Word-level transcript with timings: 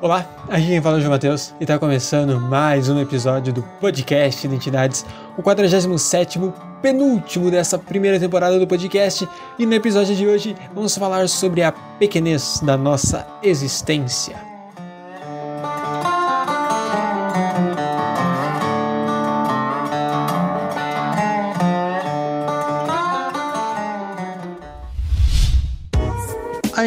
Olá, 0.00 0.24
aqui 0.48 0.68
quem 0.68 0.80
fala 0.80 0.96
é 0.96 0.98
o 0.98 1.00
João 1.00 1.10
Matheus 1.10 1.52
e 1.58 1.64
está 1.64 1.76
começando 1.76 2.40
mais 2.40 2.88
um 2.88 3.00
episódio 3.00 3.52
do 3.52 3.64
podcast 3.80 4.46
Identidades, 4.46 5.04
o 5.36 5.42
47 5.42 6.38
penúltimo 6.80 7.50
dessa 7.50 7.76
primeira 7.76 8.20
temporada 8.20 8.60
do 8.60 8.66
podcast. 8.66 9.28
E 9.58 9.66
no 9.66 9.74
episódio 9.74 10.14
de 10.14 10.24
hoje 10.24 10.54
vamos 10.72 10.96
falar 10.96 11.28
sobre 11.28 11.64
a 11.64 11.72
pequenez 11.72 12.60
da 12.60 12.76
nossa 12.76 13.26
existência. 13.42 14.47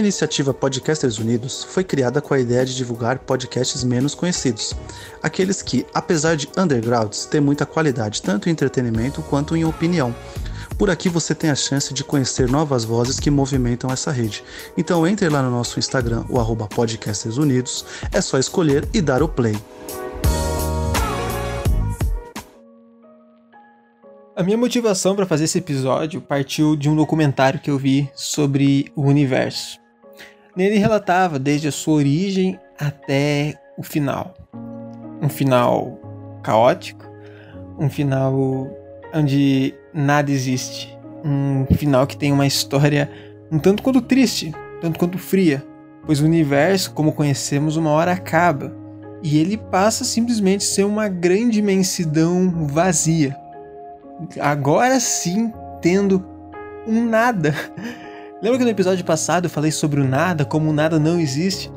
Iniciativa 0.02 0.54
Podcasters 0.54 1.20
Unidos 1.20 1.64
foi 1.64 1.84
criada 1.84 2.20
com 2.22 2.34
a 2.34 2.40
ideia 2.40 2.66
de 2.66 2.76
divulgar 2.76 3.20
podcasts 3.20 3.84
menos 3.84 4.14
conhecidos, 4.14 4.76
aqueles 5.24 5.62
que, 5.62 5.86
apesar 5.94 6.36
de 6.36 6.50
undergrounds, 6.58 7.26
têm 7.26 7.40
muita 7.40 7.66
qualidade 7.66 8.22
tanto 8.22 8.50
em 8.50 8.52
entretenimento 8.52 9.22
quanto 9.22 9.56
em 9.56 9.64
opinião. 9.64 10.14
Por 10.78 10.90
aqui 10.90 11.08
você 11.08 11.36
tem 11.36 11.50
a 11.50 11.56
chance 11.56 11.94
de 11.94 12.04
conhecer 12.04 12.50
novas 12.50 12.84
vozes 12.84 13.20
que 13.20 13.30
movimentam 13.30 13.92
essa 13.92 14.12
rede. 14.12 14.44
Então 14.76 15.06
entre 15.06 15.30
lá 15.30 15.42
no 15.42 15.52
nosso 15.52 15.78
Instagram, 15.78 16.26
o 16.28 16.40
arroba 16.40 16.68
Podcasters 16.68 17.38
Unidos, 17.38 17.86
é 18.12 18.20
só 18.20 18.40
escolher 18.40 18.88
e 18.94 19.02
dar 19.02 19.22
o 19.22 19.30
play. 19.30 19.56
A 24.36 24.44
minha 24.44 24.58
motivação 24.58 25.16
para 25.16 25.28
fazer 25.28 25.44
esse 25.44 25.60
episódio 25.60 26.20
partiu 26.20 26.76
de 26.76 26.90
um 26.90 26.96
documentário 26.96 27.60
que 27.60 27.70
eu 27.70 27.78
vi 27.78 28.10
sobre 28.16 28.92
o 28.96 29.04
universo. 29.04 29.82
Nele 30.56 30.78
relatava 30.78 31.40
desde 31.40 31.68
a 31.68 31.72
sua 31.72 31.96
origem 31.96 32.60
até 32.80 33.56
o 33.78 33.84
final. 33.84 34.34
Um 35.22 35.30
final 35.30 36.00
caótico, 36.44 37.06
um 37.80 37.90
final 37.90 38.68
onde 39.14 39.74
nada 39.94 40.32
existe, 40.32 40.98
um 41.24 41.66
final 41.76 42.06
que 42.08 42.18
tem 42.18 42.32
uma 42.32 42.48
história 42.48 43.10
um 43.52 43.60
tanto 43.60 43.84
quanto 43.84 44.02
triste, 44.02 44.54
tanto 44.80 44.98
quanto 44.98 45.18
fria, 45.18 45.62
pois 46.06 46.22
o 46.22 46.26
universo, 46.26 46.94
como 46.94 47.12
conhecemos, 47.12 47.76
uma 47.76 47.90
hora 47.90 48.14
acaba 48.14 48.74
e 49.22 49.38
ele 49.38 49.58
passa 49.58 50.04
simplesmente 50.04 50.66
a 50.66 50.70
ser 50.70 50.84
uma 50.86 51.08
grande 51.08 51.60
imensidão 51.60 52.66
vazia. 52.68 53.36
Agora 54.40 55.00
sim, 55.00 55.54
tendo 55.82 56.26
um 56.88 57.06
nada. 57.06 57.54
Lembra 58.42 58.58
que 58.58 58.66
no 58.66 58.72
episódio 58.72 59.06
passado 59.06 59.46
eu 59.46 59.50
falei 59.52 59.72
sobre 59.72 60.02
o 60.02 60.08
nada, 60.08 60.44
como 60.44 60.72
o 60.72 60.74
nada 60.74 60.98
não 60.98 61.20
existe? 61.20 61.72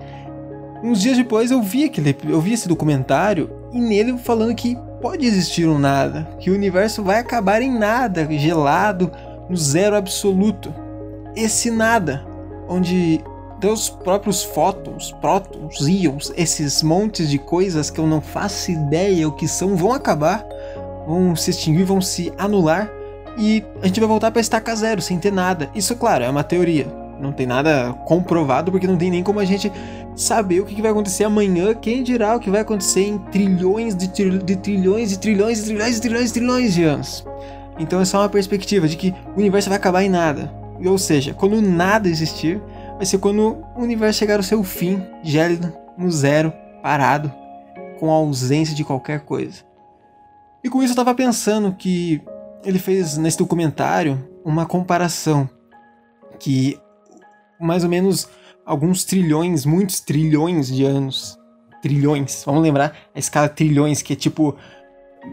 Uns 0.83 0.99
dias 0.99 1.19
depois 1.19 1.51
eu 1.51 1.61
vi, 1.61 1.85
aquele, 1.85 2.17
eu 2.25 2.41
vi 2.41 2.55
esse 2.55 2.67
documentário 2.67 3.51
e 3.71 3.79
nele 3.79 4.17
falando 4.17 4.55
que 4.55 4.75
pode 5.03 5.27
existir 5.27 5.69
um 5.69 5.79
nada, 5.79 6.27
que 6.41 6.51
o 6.51 6.55
universo 6.55 7.03
vai 7.03 7.19
acabar 7.19 7.61
em 7.61 7.71
nada, 7.71 8.27
gelado, 8.31 9.13
no 9.47 9.55
zero 9.55 9.95
absoluto. 9.95 10.75
Esse 11.37 11.71
nada, 11.71 12.25
onde 12.67 13.21
teus 13.61 13.91
próprios 13.91 14.43
fótons, 14.43 15.13
prótons, 15.21 15.87
íons, 15.87 16.33
esses 16.35 16.83
montes 16.83 17.29
de 17.29 17.39
coisas 17.39 17.91
que 17.91 18.01
eu 18.01 18.07
não 18.07 18.23
faço 18.23 18.71
ideia 18.71 19.29
o 19.29 19.33
que 19.33 19.47
são, 19.47 19.77
vão 19.77 19.93
acabar, 19.93 20.43
vão 21.07 21.37
se 21.37 21.51
extinguir, 21.51 21.85
vão 21.85 22.01
se 22.01 22.33
anular 22.39 22.91
e 23.39 23.65
a 23.83 23.87
gente 23.87 24.01
vai 24.01 24.09
voltar 24.09 24.31
para 24.31 24.41
estaca 24.41 24.75
zero, 24.75 25.03
sem 25.03 25.19
ter 25.19 25.33
nada. 25.33 25.71
Isso, 25.75 25.97
claro, 25.97 26.25
é 26.25 26.31
uma 26.31 26.45
teoria. 26.45 26.87
Não 27.21 27.33
tem 27.33 27.47
nada 27.47 27.93
comprovado, 28.05 28.71
porque 28.71 28.87
não 28.87 28.97
tem 28.97 29.11
nem 29.11 29.23
como 29.23 29.41
a 29.41 29.45
gente 29.45 29.71
saber 30.17 30.61
o 30.61 30.65
que 30.65 30.83
vai 30.83 30.91
acontecer 30.91 31.25
amanhã. 31.25 31.75
Quem 31.75 32.03
dirá 32.03 32.37
o 32.37 32.41
que 32.41 32.51
vai 32.51 32.61
acontecer 32.61 33.07
em 33.07 33.19
trilhões 33.19 33.95
de, 33.95 34.09
tri 34.09 34.39
de 34.39 34.57
trilhões 34.57 35.13
e 35.13 35.19
trilhões 35.19 35.61
e 35.61 35.65
trilhões 35.65 35.97
e 35.97 36.01
trilhões 36.01 36.31
e 36.31 36.33
trilhões 36.33 36.75
de 36.75 36.85
anos. 36.85 37.25
Então 37.79 38.01
é 38.01 38.05
só 38.05 38.21
uma 38.21 38.29
perspectiva 38.29 38.87
de 38.87 38.97
que 38.97 39.15
o 39.35 39.41
universo 39.41 39.69
vai 39.69 39.79
acabar 39.79 40.03
em 40.03 40.09
nada. 40.09 40.53
Ou 40.85 40.99
seja, 40.99 41.33
quando 41.35 41.61
nada 41.61 42.09
existir, 42.09 42.61
vai 42.97 43.07
ser 43.07 43.19
quando 43.19 43.65
o 43.77 43.83
universo 43.83 44.19
chegar 44.19 44.37
ao 44.37 44.43
seu 44.43 44.63
fim, 44.63 45.03
gélido, 45.23 45.73
no 45.97 46.11
zero, 46.11 46.53
parado, 46.83 47.33
com 47.99 48.11
a 48.11 48.15
ausência 48.15 48.75
de 48.75 48.85
qualquer 48.85 49.21
coisa. 49.21 49.63
E 50.63 50.69
com 50.69 50.83
isso 50.83 50.93
eu 50.93 50.97
tava 50.97 51.15
pensando 51.15 51.73
que 51.73 52.23
ele 52.65 52.79
fez 52.79 53.17
nesse 53.17 53.39
documentário 53.39 54.29
uma 54.45 54.67
comparação 54.67 55.49
que 56.39 56.79
mais 57.61 57.85
ou 57.85 57.91
menos 57.91 58.29
alguns 58.65 59.05
trilhões, 59.05 59.65
muitos 59.65 60.01
trilhões 60.01 60.69
de 60.69 60.85
anos, 60.85 61.39
trilhões, 61.83 62.43
vamos 62.45 62.63
lembrar 62.63 62.97
a 63.15 63.19
escala 63.19 63.49
trilhões 63.49 64.03
que 64.03 64.15
é 64.15 64.17
tipo 64.17 64.57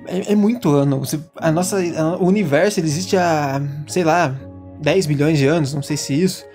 é, 0.08 0.34
é 0.34 0.36
muito 0.36 0.70
ano. 0.70 1.00
Você, 1.00 1.20
a 1.36 1.52
nossa 1.52 1.78
a, 1.78 2.18
o 2.18 2.26
universo 2.26 2.80
ele 2.80 2.88
existe 2.88 3.18
há, 3.18 3.62
sei 3.88 4.04
lá, 4.04 4.36
10 4.82 5.06
bilhões 5.06 5.38
de 5.38 5.48
anos, 5.48 5.74
não 5.74 5.82
sei 5.82 5.98
se 5.98 6.14
isso. 6.14 6.46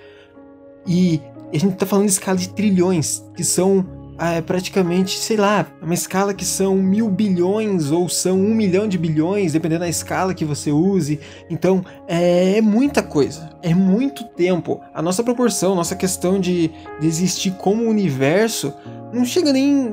E 0.85 1.21
a 1.53 1.57
gente 1.57 1.75
tá 1.75 1.85
falando 1.85 2.05
de 2.05 2.11
escala 2.11 2.37
de 2.37 2.49
trilhões, 2.49 3.23
que 3.35 3.43
são 3.43 3.85
é 4.19 4.41
praticamente, 4.41 5.17
sei 5.19 5.37
lá, 5.37 5.65
uma 5.81 5.93
escala 5.93 6.33
que 6.33 6.45
são 6.45 6.75
mil 6.75 7.09
bilhões 7.09 7.91
ou 7.91 8.09
são 8.09 8.39
um 8.39 8.53
milhão 8.53 8.87
de 8.87 8.97
bilhões, 8.97 9.53
dependendo 9.53 9.81
da 9.81 9.89
escala 9.89 10.33
que 10.33 10.45
você 10.45 10.71
use. 10.71 11.19
Então 11.49 11.83
é, 12.07 12.57
é 12.57 12.61
muita 12.61 13.03
coisa, 13.03 13.49
é 13.61 13.73
muito 13.73 14.23
tempo. 14.23 14.81
A 14.93 15.01
nossa 15.01 15.23
proporção, 15.23 15.75
nossa 15.75 15.95
questão 15.95 16.39
de, 16.39 16.71
de 16.99 17.07
existir 17.07 17.51
como 17.51 17.83
universo 17.83 18.73
não 19.11 19.23
chega 19.23 19.53
nem. 19.53 19.87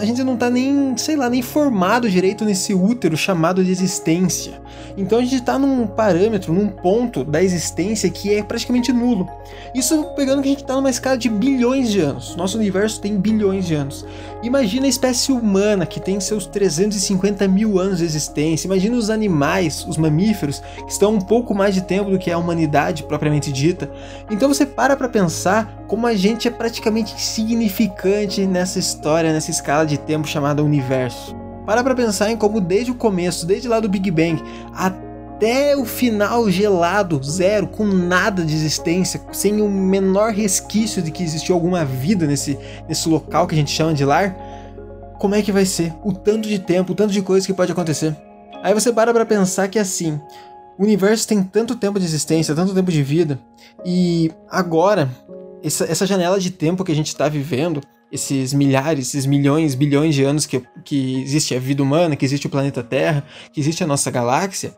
A 0.00 0.04
gente 0.04 0.22
não 0.24 0.36
tá 0.36 0.50
nem, 0.50 0.96
sei 0.96 1.16
lá, 1.16 1.28
nem 1.28 1.42
formado 1.42 2.08
direito 2.08 2.44
nesse 2.44 2.74
útero 2.74 3.16
chamado 3.16 3.64
de 3.64 3.70
existência. 3.70 4.60
Então 4.96 5.18
a 5.18 5.22
gente 5.22 5.42
tá 5.42 5.58
num 5.58 5.86
parâmetro, 5.86 6.52
num 6.52 6.68
ponto 6.68 7.24
da 7.24 7.42
existência 7.42 8.10
que 8.10 8.34
é 8.34 8.42
praticamente 8.42 8.92
nulo. 8.92 9.28
Isso 9.74 10.04
pegando 10.16 10.42
que 10.42 10.48
a 10.48 10.52
gente 10.52 10.64
tá 10.64 10.74
numa 10.74 10.90
escala 10.90 11.16
de 11.16 11.28
bilhões 11.28 11.90
de 11.90 12.00
anos. 12.00 12.34
Nosso 12.36 12.56
universo 12.56 13.00
tem 13.00 13.16
bilhões 13.16 13.49
de 13.58 13.74
anos. 13.74 14.06
Imagina 14.42 14.86
a 14.86 14.88
espécie 14.88 15.32
humana 15.32 15.84
que 15.84 15.98
tem 15.98 16.20
seus 16.20 16.46
350 16.46 17.48
mil 17.48 17.78
anos 17.78 17.98
de 17.98 18.04
existência. 18.04 18.66
Imagina 18.66 18.96
os 18.96 19.10
animais, 19.10 19.84
os 19.86 19.96
mamíferos, 19.96 20.62
que 20.86 20.92
estão 20.92 21.14
um 21.14 21.20
pouco 21.20 21.54
mais 21.54 21.74
de 21.74 21.82
tempo 21.82 22.10
do 22.10 22.18
que 22.18 22.30
a 22.30 22.38
humanidade 22.38 23.02
propriamente 23.02 23.52
dita. 23.52 23.90
Então 24.30 24.48
você 24.48 24.64
para 24.64 24.96
pra 24.96 25.08
pensar 25.08 25.84
como 25.88 26.06
a 26.06 26.14
gente 26.14 26.46
é 26.46 26.50
praticamente 26.50 27.14
insignificante 27.14 28.46
nessa 28.46 28.78
história, 28.78 29.32
nessa 29.32 29.50
escala 29.50 29.84
de 29.84 29.98
tempo 29.98 30.28
chamada 30.28 30.62
universo. 30.62 31.34
Para 31.66 31.82
pra 31.82 31.94
pensar 31.94 32.30
em 32.30 32.36
como 32.36 32.60
desde 32.60 32.90
o 32.90 32.94
começo, 32.94 33.46
desde 33.46 33.68
lá 33.68 33.80
do 33.80 33.88
Big 33.88 34.10
Bang, 34.10 34.42
até 34.72 35.09
o 35.76 35.84
final 35.84 36.50
gelado, 36.50 37.20
zero, 37.22 37.66
com 37.66 37.86
nada 37.86 38.44
de 38.44 38.54
existência, 38.54 39.20
sem 39.32 39.62
o 39.62 39.70
menor 39.70 40.32
resquício 40.32 41.00
de 41.00 41.10
que 41.10 41.22
existiu 41.22 41.54
alguma 41.54 41.84
vida 41.84 42.26
nesse, 42.26 42.58
nesse 42.86 43.08
local 43.08 43.46
que 43.46 43.54
a 43.54 43.58
gente 43.58 43.70
chama 43.70 43.94
de 43.94 44.04
lar, 44.04 44.36
como 45.18 45.34
é 45.34 45.42
que 45.42 45.52
vai 45.52 45.64
ser? 45.64 45.94
O 46.04 46.12
tanto 46.12 46.48
de 46.48 46.58
tempo, 46.58 46.92
o 46.92 46.94
tanto 46.94 47.12
de 47.12 47.22
coisa 47.22 47.46
que 47.46 47.54
pode 47.54 47.72
acontecer. 47.72 48.16
Aí 48.62 48.74
você 48.74 48.92
para 48.92 49.12
pra 49.12 49.24
pensar 49.24 49.68
que 49.68 49.78
assim, 49.78 50.20
o 50.78 50.82
universo 50.82 51.26
tem 51.26 51.42
tanto 51.42 51.74
tempo 51.74 51.98
de 51.98 52.04
existência, 52.04 52.54
tanto 52.54 52.74
tempo 52.74 52.90
de 52.90 53.02
vida, 53.02 53.38
e 53.84 54.30
agora, 54.48 55.10
essa, 55.62 55.84
essa 55.84 56.06
janela 56.06 56.38
de 56.38 56.50
tempo 56.50 56.84
que 56.84 56.92
a 56.92 56.94
gente 56.94 57.08
está 57.08 57.28
vivendo, 57.28 57.80
esses 58.12 58.52
milhares, 58.52 59.08
esses 59.08 59.26
milhões, 59.26 59.74
bilhões 59.74 60.14
de 60.14 60.24
anos 60.24 60.46
que, 60.46 60.62
que 60.84 61.22
existe 61.22 61.54
a 61.54 61.60
vida 61.60 61.82
humana, 61.82 62.16
que 62.16 62.24
existe 62.24 62.46
o 62.46 62.50
planeta 62.50 62.82
Terra, 62.82 63.24
que 63.52 63.60
existe 63.60 63.84
a 63.84 63.86
nossa 63.86 64.10
galáxia, 64.10 64.74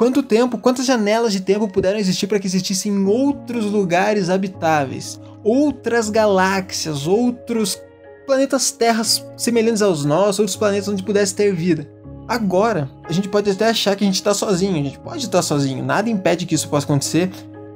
quanto 0.00 0.22
tempo, 0.22 0.56
quantas 0.56 0.86
janelas 0.86 1.30
de 1.30 1.42
tempo 1.42 1.68
puderam 1.68 1.98
existir 1.98 2.26
para 2.26 2.38
que 2.40 2.46
existissem 2.46 3.04
outros 3.04 3.66
lugares 3.66 4.30
habitáveis, 4.30 5.20
outras 5.44 6.08
galáxias, 6.08 7.06
outros 7.06 7.78
planetas 8.26 8.70
terras 8.70 9.22
semelhantes 9.36 9.82
aos 9.82 10.02
nossos, 10.06 10.38
outros 10.38 10.56
planetas 10.56 10.88
onde 10.88 11.02
pudesse 11.02 11.34
ter 11.34 11.54
vida. 11.54 11.86
Agora, 12.26 12.90
a 13.04 13.12
gente 13.12 13.28
pode 13.28 13.50
até 13.50 13.68
achar 13.68 13.94
que 13.94 14.02
a 14.02 14.06
gente 14.06 14.14
está 14.14 14.32
sozinho, 14.32 14.72
a 14.72 14.82
gente 14.82 14.98
pode 14.98 15.26
estar 15.26 15.42
sozinho, 15.42 15.84
nada 15.84 16.08
impede 16.08 16.46
que 16.46 16.54
isso 16.54 16.70
possa 16.70 16.86
acontecer, 16.86 17.30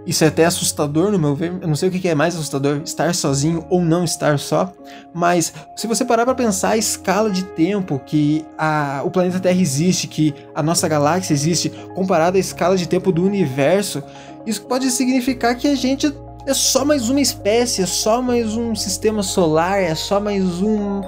isso 0.07 0.23
é 0.23 0.27
até 0.27 0.45
assustador, 0.45 1.11
no 1.11 1.19
meu 1.19 1.35
ver. 1.35 1.53
Eu 1.61 1.69
não 1.69 1.75
sei 1.75 1.89
o 1.89 1.93
que 1.93 2.09
é 2.09 2.15
mais 2.15 2.35
assustador, 2.35 2.83
estar 2.85 3.15
sozinho 3.15 3.65
ou 3.71 3.83
não 3.83 4.05
estar 4.05 4.39
só. 4.39 4.73
Mas 5.13 5.53
se 5.77 5.87
você 5.87 6.05
parar 6.05 6.25
para 6.25 6.35
pensar 6.35 6.71
a 6.71 6.77
escala 6.77 7.31
de 7.31 7.45
tempo 7.45 7.99
que 8.05 8.45
a, 8.59 9.03
o 9.05 9.11
planeta 9.11 9.41
Terra 9.41 9.61
existe, 9.61 10.07
que 10.07 10.35
a 10.55 10.63
nossa 10.63 10.87
galáxia 10.87 11.33
existe, 11.33 11.71
comparada 11.95 12.37
à 12.37 12.41
escala 12.41 12.77
de 12.77 12.87
tempo 12.87 13.11
do 13.11 13.25
universo, 13.25 14.03
isso 14.47 14.63
pode 14.63 14.91
significar 14.91 15.55
que 15.57 15.69
a 15.69 15.75
gente 15.75 16.15
é 16.47 16.53
só 16.53 16.85
mais 16.85 17.09
uma 17.09 17.21
espécie, 17.21 17.83
é 17.83 17.87
só 17.87 18.21
mais 18.21 18.55
um 18.57 18.75
sistema 18.75 19.23
solar, 19.23 19.81
é 19.81 19.95
só 19.95 20.21
mais 20.21 20.61
um 20.61 21.03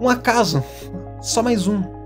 um 0.00 0.08
acaso, 0.08 0.62
só 1.20 1.42
mais 1.42 1.66
um. 1.66 1.97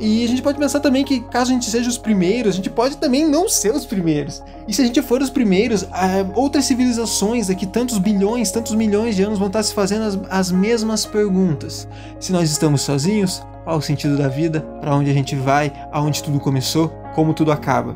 E 0.00 0.24
a 0.24 0.28
gente 0.28 0.40
pode 0.40 0.58
pensar 0.58 0.80
também 0.80 1.04
que 1.04 1.20
caso 1.20 1.50
a 1.50 1.54
gente 1.54 1.68
seja 1.68 1.86
os 1.86 1.98
primeiros, 1.98 2.54
a 2.54 2.56
gente 2.56 2.70
pode 2.70 2.96
também 2.96 3.28
não 3.28 3.50
ser 3.50 3.74
os 3.74 3.84
primeiros. 3.84 4.42
E 4.66 4.72
se 4.72 4.80
a 4.80 4.84
gente 4.86 5.02
for 5.02 5.20
os 5.20 5.28
primeiros, 5.28 5.86
outras 6.34 6.64
civilizações 6.64 7.48
daqui 7.48 7.66
tantos 7.66 7.98
bilhões, 7.98 8.50
tantos 8.50 8.74
milhões 8.74 9.14
de 9.14 9.22
anos 9.22 9.38
vão 9.38 9.48
estar 9.48 9.62
se 9.62 9.74
fazendo 9.74 10.04
as, 10.04 10.18
as 10.30 10.50
mesmas 10.50 11.04
perguntas. 11.04 11.86
Se 12.18 12.32
nós 12.32 12.50
estamos 12.50 12.80
sozinhos, 12.80 13.42
qual 13.62 13.76
o 13.76 13.82
sentido 13.82 14.16
da 14.16 14.26
vida? 14.26 14.62
Para 14.80 14.94
onde 14.94 15.10
a 15.10 15.14
gente 15.14 15.36
vai? 15.36 15.70
Aonde 15.92 16.22
tudo 16.22 16.40
começou? 16.40 16.88
Como 17.14 17.34
tudo 17.34 17.52
acaba? 17.52 17.94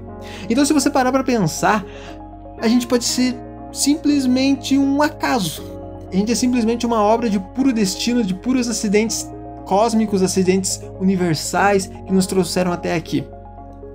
Então, 0.51 0.63
se 0.63 0.75
você 0.75 0.91
parar 0.91 1.11
para 1.11 1.25
pensar, 1.25 1.83
a 2.61 2.69
gente 2.69 2.87
pode 2.87 3.05
ser 3.05 3.35
simplesmente 3.73 4.77
um 4.77 5.01
acaso. 5.01 5.63
A 6.13 6.17
gente 6.17 6.31
é 6.31 6.35
simplesmente 6.35 6.85
uma 6.85 7.01
obra 7.01 7.31
de 7.31 7.41
puro 7.41 7.73
destino, 7.73 8.23
de 8.23 8.35
puros 8.35 8.69
acidentes 8.69 9.29
cósmicos, 9.65 10.23
acidentes 10.23 10.81
universais 11.01 11.87
que 11.87 12.13
nos 12.13 12.27
trouxeram 12.27 12.73
até 12.73 12.95
aqui. 12.95 13.25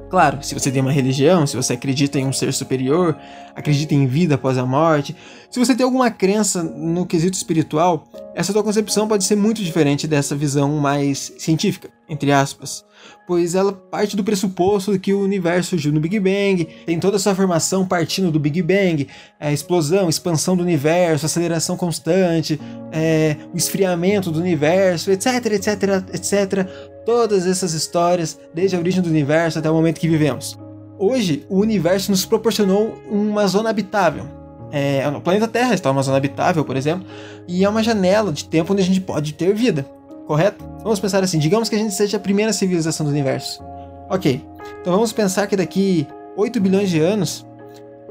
Claro, 0.09 0.39
se 0.41 0.55
você 0.55 0.71
tem 0.71 0.81
uma 0.81 0.91
religião, 0.91 1.45
se 1.45 1.55
você 1.55 1.73
acredita 1.73 2.17
em 2.17 2.25
um 2.25 2.33
ser 2.33 2.51
superior, 2.51 3.15
acredita 3.55 3.93
em 3.93 4.07
vida 4.07 4.35
após 4.35 4.57
a 4.57 4.65
morte, 4.65 5.15
se 5.51 5.59
você 5.59 5.75
tem 5.75 5.83
alguma 5.83 6.09
crença 6.09 6.63
no 6.63 7.05
quesito 7.05 7.37
espiritual, 7.37 8.07
essa 8.33 8.51
tua 8.51 8.63
concepção 8.63 9.07
pode 9.07 9.23
ser 9.23 9.35
muito 9.35 9.61
diferente 9.61 10.07
dessa 10.07 10.35
visão 10.35 10.77
mais 10.77 11.33
científica, 11.37 11.89
entre 12.07 12.31
aspas, 12.31 12.83
pois 13.27 13.53
ela 13.53 13.71
parte 13.71 14.15
do 14.15 14.23
pressuposto 14.23 14.97
que 14.99 15.13
o 15.13 15.21
universo 15.21 15.71
surgiu 15.71 15.91
no 15.91 15.99
Big 15.99 16.19
Bang, 16.19 16.67
tem 16.85 16.99
toda 16.99 17.17
a 17.17 17.19
sua 17.19 17.35
formação 17.35 17.85
partindo 17.85 18.31
do 18.31 18.39
Big 18.39 18.61
Bang, 18.61 19.07
a 19.39 19.51
explosão, 19.51 20.09
expansão 20.09 20.55
do 20.55 20.63
universo, 20.63 21.25
aceleração 21.25 21.77
constante, 21.77 22.59
é, 22.91 23.35
o 23.53 23.57
esfriamento 23.57 24.31
do 24.31 24.39
universo, 24.39 25.11
etc, 25.11 25.45
etc, 25.45 25.83
etc. 26.13 26.69
Todas 27.05 27.47
essas 27.47 27.73
histórias, 27.73 28.39
desde 28.53 28.75
a 28.75 28.79
origem 28.79 29.01
do 29.01 29.09
universo 29.09 29.59
até 29.59 29.69
o 29.69 29.73
momento 29.73 29.99
que 29.99 30.07
vivemos. 30.07 30.57
Hoje, 30.97 31.45
o 31.49 31.59
universo 31.59 32.11
nos 32.11 32.25
proporcionou 32.25 32.95
uma 33.09 33.47
zona 33.47 33.69
habitável. 33.69 34.25
É, 34.71 35.07
o 35.07 35.21
planeta 35.21 35.47
Terra 35.47 35.73
está 35.73 35.89
numa 35.89 36.03
zona 36.03 36.17
habitável, 36.17 36.63
por 36.63 36.75
exemplo, 36.75 37.07
e 37.47 37.63
é 37.65 37.69
uma 37.69 37.81
janela 37.81 38.31
de 38.31 38.45
tempo 38.45 38.73
onde 38.73 38.81
a 38.81 38.85
gente 38.85 39.01
pode 39.01 39.33
ter 39.33 39.53
vida 39.55 39.85
correto? 40.29 40.63
Vamos 40.83 40.99
pensar 40.99 41.23
assim, 41.23 41.39
digamos 41.39 41.69
que 41.69 41.75
a 41.75 41.79
gente 41.79 41.95
seja 41.95 42.17
a 42.17 42.19
primeira 42.19 42.53
civilização 42.53 43.03
do 43.03 43.11
universo. 43.11 43.63
Ok, 44.07 44.45
então 44.79 44.93
vamos 44.93 45.11
pensar 45.11 45.47
que 45.47 45.55
daqui 45.55 46.05
8 46.37 46.61
bilhões 46.61 46.87
de 46.87 46.99
anos, 46.99 47.43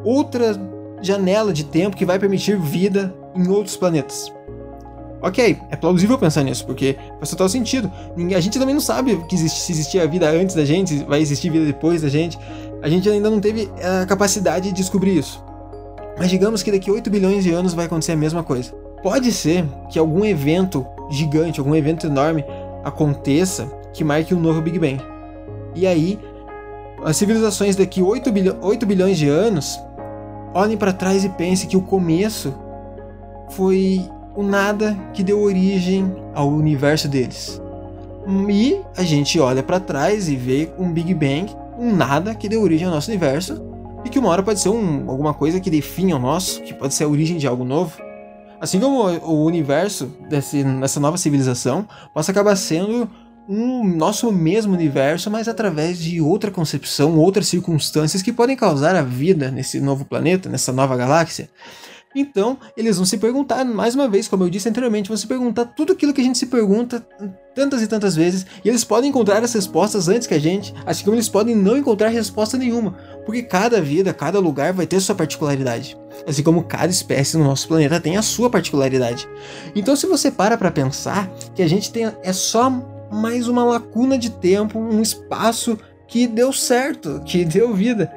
outra 0.03 0.53
janela 1.01 1.53
de 1.53 1.65
tempo 1.65 1.97
que 1.97 2.05
vai 2.05 2.19
permitir 2.19 2.59
vida 2.59 3.15
em 3.37 3.47
outros 3.47 3.77
planetas. 3.77 4.33
Ok, 5.21 5.59
é 5.71 5.77
plausível 5.77 6.17
pensar 6.17 6.45
nisso, 6.45 6.65
porque 6.65 6.97
faz 7.19 7.31
total 7.31 7.49
sentido. 7.49 7.91
A 8.37 8.41
gente 8.41 8.59
também 8.59 8.75
não 8.75 8.81
sabe 8.81 9.17
que 9.29 9.35
existe, 9.35 9.61
se 9.61 9.73
existia 9.73 10.07
vida 10.07 10.31
antes 10.31 10.55
da 10.55 10.65
gente, 10.65 11.05
vai 11.05 11.21
existir 11.21 11.51
vida 11.51 11.65
depois 11.65 12.03
da 12.03 12.09
gente. 12.09 12.39
A 12.81 12.89
gente 12.89 13.09
ainda 13.09 13.29
não 13.29 13.41
teve 13.41 13.69
a 13.83 14.07
capacidade 14.07 14.69
de 14.69 14.75
descobrir 14.75 15.19
isso. 15.19 15.43
Mas 16.17 16.31
digamos 16.31 16.63
que 16.63 16.71
daqui 16.71 16.91
8 16.91 17.11
bilhões 17.11 17.43
de 17.43 17.53
anos 17.53 17.75
vai 17.75 17.87
acontecer 17.87 18.13
a 18.13 18.17
mesma 18.17 18.45
coisa. 18.45 18.73
Pode 19.03 19.33
ser 19.33 19.65
que 19.91 19.99
algum 19.99 20.25
evento 20.25 20.87
gigante, 21.11 21.59
algum 21.59 21.75
evento 21.75 22.07
enorme 22.07 22.45
aconteça 22.85 23.67
que 23.93 24.05
marque 24.05 24.35
um 24.35 24.41
novo 24.41 24.61
Big 24.61 24.79
Bang. 24.79 25.01
E 25.75 25.87
aí, 25.87 26.19
as 27.05 27.17
civilizações 27.17 27.75
daqui 27.77 28.03
8, 28.03 28.31
bilhões, 28.31 28.59
8 28.61 28.87
bilhões 28.87 29.19
de 29.19 29.29
anos 29.29 29.81
olhem 30.55 30.77
para 30.77 30.93
trás 30.93 31.25
e 31.25 31.29
pensem 31.29 31.69
que 31.69 31.77
o 31.77 31.83
começo 31.83 32.55
foi 33.51 34.05
o 34.39 34.43
nada 34.45 34.97
que 35.13 35.25
deu 35.25 35.41
origem 35.41 36.15
ao 36.33 36.49
universo 36.49 37.09
deles. 37.09 37.61
E 38.49 38.79
a 38.97 39.03
gente 39.03 39.41
olha 39.41 39.65
para 39.65 39.81
trás 39.81 40.29
e 40.29 40.37
vê 40.37 40.71
um 40.79 40.93
Big 40.93 41.13
Bang, 41.13 41.53
um 41.77 41.93
nada 41.93 42.37
que 42.37 42.49
deu 42.49 42.63
origem 42.63 42.87
ao 42.87 42.95
nosso 42.95 43.11
universo, 43.11 43.61
e 44.05 44.09
que 44.09 44.17
uma 44.17 44.29
hora 44.29 44.41
pode 44.41 44.61
ser 44.61 44.69
um, 44.69 45.11
alguma 45.11 45.35
coisa 45.35 45.59
que 45.59 45.69
define 45.69 46.15
o 46.15 46.21
nosso, 46.21 46.63
que 46.63 46.73
pode 46.73 46.95
ser 46.95 47.03
a 47.03 47.09
origem 47.09 47.37
de 47.37 47.49
algo 47.49 47.65
novo. 47.65 48.01
Assim 48.61 48.79
como 48.79 49.09
o 49.09 49.45
universo 49.45 50.07
desse, 50.31 50.63
dessa 50.63 51.01
nova 51.01 51.19
civilização 51.19 51.89
possa 52.15 52.31
acabar 52.31 52.55
sendo 52.55 53.11
um 53.49 53.83
nosso 53.83 54.31
mesmo 54.31 54.73
universo, 54.73 55.29
mas 55.33 55.49
através 55.49 55.99
de 55.99 56.21
outra 56.21 56.53
concepção, 56.53 57.19
outras 57.19 57.49
circunstâncias 57.49 58.23
que 58.23 58.33
podem 58.33 58.55
causar 58.55 58.95
a 58.95 59.03
vida 59.03 59.51
nesse 59.51 59.81
novo 59.81 60.05
planeta, 60.05 60.49
nessa 60.49 60.73
nova 60.73 60.97
galáxia. 60.97 61.51
Então, 62.15 62.59
eles 62.77 62.97
vão 62.97 63.05
se 63.05 63.19
perguntar, 63.19 63.65
mais 63.65 63.95
uma 63.95 64.09
vez, 64.09 64.27
como 64.29 64.45
eu 64.45 64.51
disse 64.51 64.69
anteriormente, 64.69 65.09
vão 65.09 65.17
se 65.17 65.27
perguntar 65.27 65.67
tudo 65.67 65.93
aquilo 65.93 66.13
que 66.13 66.21
a 66.21 66.25
gente 66.25 66.39
se 66.39 66.47
pergunta 66.47 67.07
tantas 67.55 67.83
e 67.83 67.87
tantas 67.87 68.15
vezes, 68.15 68.47
e 68.65 68.69
eles 68.69 68.85
podem 68.85 69.11
encontrar 69.11 69.43
as 69.43 69.53
respostas 69.53 70.09
antes 70.09 70.27
que 70.27 70.35
a 70.35 70.39
gente, 70.39 70.73
assim 70.87 71.05
como 71.05 71.17
eles 71.17 71.29
podem 71.29 71.55
não 71.55 71.77
encontrar 71.77 72.09
resposta 72.09 72.57
nenhuma, 72.57 72.93
porque 73.27 73.43
cada 73.43 73.81
vida, 73.81 74.15
cada 74.15 74.39
lugar 74.39 74.73
vai 74.73 74.87
ter 74.87 75.01
sua 75.01 75.15
particularidade, 75.15 75.99
assim 76.27 76.43
como 76.43 76.63
cada 76.63 76.91
espécie 76.91 77.37
no 77.37 77.45
nosso 77.45 77.69
planeta 77.69 78.01
tem 78.01 78.17
a 78.17 78.23
sua 78.23 78.49
particularidade. 78.49 79.29
Então, 79.75 79.97
se 79.97 80.07
você 80.07 80.31
para 80.31 80.57
para 80.57 80.71
pensar 80.71 81.29
que 81.55 81.63
a 81.63 81.69
gente 81.69 81.93
tem 81.93 82.11
é 82.23 82.33
só 82.33 82.71
mais 83.11 83.49
uma 83.49 83.65
lacuna 83.65 84.17
de 84.17 84.31
tempo, 84.31 84.79
um 84.79 85.03
espaço 85.03 85.79
que 86.07 86.27
deu 86.27 86.53
certo, 86.53 87.21
que 87.25 87.45
deu 87.45 87.75
vida. 87.75 88.11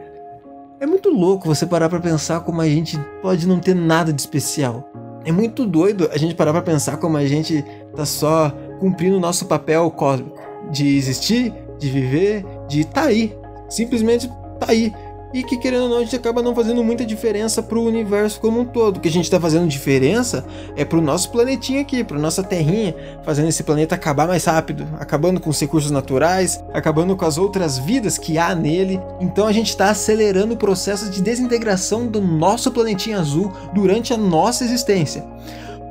É 0.82 0.86
muito 0.88 1.12
louco 1.12 1.48
você 1.48 1.64
parar 1.64 1.90
para 1.90 2.00
pensar 2.00 2.40
como 2.40 2.60
a 2.60 2.68
gente 2.68 3.00
pode 3.22 3.48
não 3.48 3.60
ter 3.60 3.76
nada 3.76 4.12
de 4.12 4.20
especial. 4.20 4.92
É 5.24 5.32
muito 5.32 5.64
doido 5.64 6.10
a 6.12 6.18
gente 6.18 6.34
parar 6.34 6.54
para 6.54 6.64
pensar 6.64 6.98
como 6.98 7.18
a 7.18 7.26
gente 7.28 7.64
tá 7.96 8.04
só 8.04 8.52
cumprindo 8.80 9.18
o 9.18 9.20
nosso 9.20 9.46
papel 9.46 9.92
cósmico 9.92 10.36
de 10.72 10.98
existir, 10.98 11.54
de 11.78 11.88
viver, 11.88 12.44
de 12.68 12.84
tá 12.84 13.04
aí, 13.04 13.38
simplesmente 13.70 14.28
tá 14.60 14.70
aí 14.70 14.92
e 15.34 15.44
que 15.44 15.58
querendo 15.58 15.84
ou 15.84 15.90
não 15.90 15.98
a 15.98 16.04
gente 16.04 16.16
acaba 16.16 16.42
não 16.42 16.54
fazendo 16.54 16.84
muita 16.84 17.06
diferença 17.06 17.64
pro 17.64 17.82
universo 17.82 18.40
como 18.40 18.60
um 18.60 18.66
todo. 18.66 18.98
O 18.98 19.00
que 19.00 19.08
a 19.08 19.12
gente 19.12 19.26
está 19.26 19.40
fazendo 19.40 19.68
diferença 19.68 20.46
é 20.76 20.84
pro 20.84 21.02
nosso 21.02 21.32
planetinha 21.32 21.82
aqui, 21.82 22.04
pro 22.04 22.20
nossa 22.20 22.44
terrinha, 22.44 22.96
fazendo 23.24 23.50
esse 23.50 23.64
planeta 23.64 23.96
acabar 23.96 24.28
mais 24.28 24.46
rápido, 24.46 24.88
acabando 25.00 25.40
com 25.40 25.50
os 25.50 25.60
recursos 25.60 25.92
naturais, 25.92 26.64
acabando 26.74 27.16
com 27.16 27.26
as 27.26 27.38
outras 27.38 27.78
vidas 27.78 28.18
que 28.18 28.38
há 28.38 28.54
nele. 28.54 29.00
Então 29.20 29.48
a 29.48 29.52
gente 29.52 29.70
está 29.70 29.90
acelerando 29.90 30.54
o 30.54 30.58
processo 30.58 31.10
de 31.10 31.22
desintegração 31.22 32.08
do 32.08 32.22
nosso 32.22 32.72
planetinha 32.72 33.20
azul 33.20 33.52
durante 33.74 34.14
a 34.14 34.18
nossa 34.18 34.64
existência. 34.64 35.26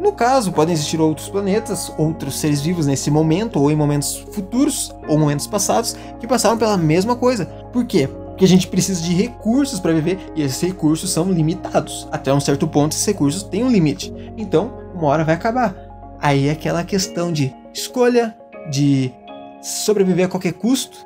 No 0.01 0.13
caso, 0.13 0.51
podem 0.51 0.73
existir 0.73 0.99
outros 0.99 1.29
planetas, 1.29 1.93
outros 1.99 2.41
seres 2.41 2.63
vivos 2.63 2.87
nesse 2.87 3.11
momento, 3.11 3.61
ou 3.61 3.71
em 3.71 3.77
momentos 3.77 4.17
futuros, 4.33 4.95
ou 5.07 5.19
momentos 5.19 5.47
passados, 5.47 5.95
que 6.19 6.27
passaram 6.27 6.57
pela 6.57 6.79
mesma 6.79 7.15
coisa. 7.15 7.45
Por 7.71 7.85
quê? 7.85 8.09
Que 8.41 8.45
a 8.47 8.49
gente 8.49 8.69
precisa 8.69 9.03
de 9.03 9.13
recursos 9.13 9.79
para 9.79 9.93
viver 9.93 10.19
e 10.35 10.41
esses 10.41 10.59
recursos 10.63 11.11
são 11.11 11.31
limitados. 11.31 12.09
Até 12.11 12.33
um 12.33 12.41
certo 12.41 12.67
ponto, 12.67 12.93
esses 12.93 13.05
recursos 13.05 13.43
têm 13.43 13.63
um 13.63 13.71
limite. 13.71 14.11
Então, 14.35 14.73
uma 14.95 15.09
hora 15.09 15.25
vai 15.25 15.35
acabar. 15.35 15.77
Aí 16.19 16.49
é 16.49 16.53
aquela 16.53 16.83
questão 16.83 17.31
de 17.31 17.55
escolha, 17.71 18.35
de 18.71 19.13
sobreviver 19.61 20.25
a 20.25 20.29
qualquer 20.31 20.55
custo, 20.55 20.97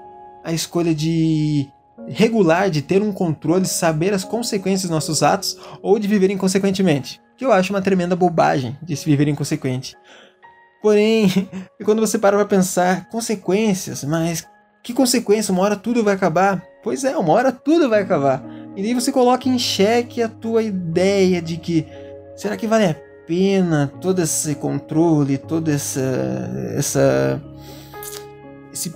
a 0.44 0.52
escolha 0.52 0.94
de 0.94 1.68
regular, 2.06 2.70
de 2.70 2.80
ter 2.80 3.02
um 3.02 3.10
controle, 3.10 3.66
saber 3.66 4.14
as 4.14 4.22
consequências 4.22 4.82
dos 4.82 4.90
nossos 4.92 5.20
atos 5.24 5.58
ou 5.82 5.98
de 5.98 6.06
viver 6.06 6.30
inconsequentemente. 6.30 7.20
Que 7.36 7.44
eu 7.44 7.50
acho 7.50 7.72
uma 7.72 7.82
tremenda 7.82 8.14
bobagem 8.14 8.78
de 8.80 8.96
se 8.96 9.04
viver 9.04 9.26
inconsequente. 9.26 9.96
Porém, 10.80 11.48
quando 11.84 11.98
você 11.98 12.16
para 12.16 12.36
para 12.36 12.46
pensar 12.46 13.08
consequências, 13.08 14.04
mas 14.04 14.46
que 14.84 14.92
consequência? 14.94 15.50
Uma 15.50 15.64
hora 15.64 15.74
tudo 15.74 16.04
vai 16.04 16.14
acabar. 16.14 16.62
Pois 16.84 17.02
é, 17.02 17.16
uma 17.16 17.32
hora 17.32 17.50
tudo 17.50 17.88
vai 17.88 18.02
acabar. 18.02 18.44
E 18.76 18.82
daí 18.82 18.92
você 18.92 19.10
coloca 19.10 19.48
em 19.48 19.58
xeque 19.58 20.22
a 20.22 20.28
tua 20.28 20.62
ideia 20.62 21.40
de 21.40 21.56
que 21.56 21.86
será 22.36 22.58
que 22.58 22.66
vale 22.66 22.84
a 22.84 22.96
pena 23.26 23.90
todo 24.02 24.20
esse 24.20 24.54
controle, 24.54 25.38
todo 25.38 25.70
essa 25.70 26.00
essa 26.76 27.42
esse 28.70 28.92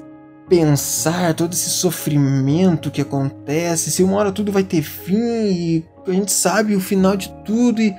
pensar, 0.49 1.33
todo 1.35 1.55
esse 1.55 1.71
sofrimento 1.71 2.91
que 2.91 3.01
acontece, 3.01 3.91
se 3.91 4.03
uma 4.03 4.19
hora 4.19 4.33
tudo 4.33 4.53
vai 4.53 4.65
ter 4.65 4.83
fim 4.83 5.17
e 5.17 5.85
a 6.07 6.13
gente 6.13 6.33
sabe 6.33 6.77
o 6.77 6.81
final 6.81 7.17
de 7.17 7.31
tudo 7.43 7.81
e 7.81 7.95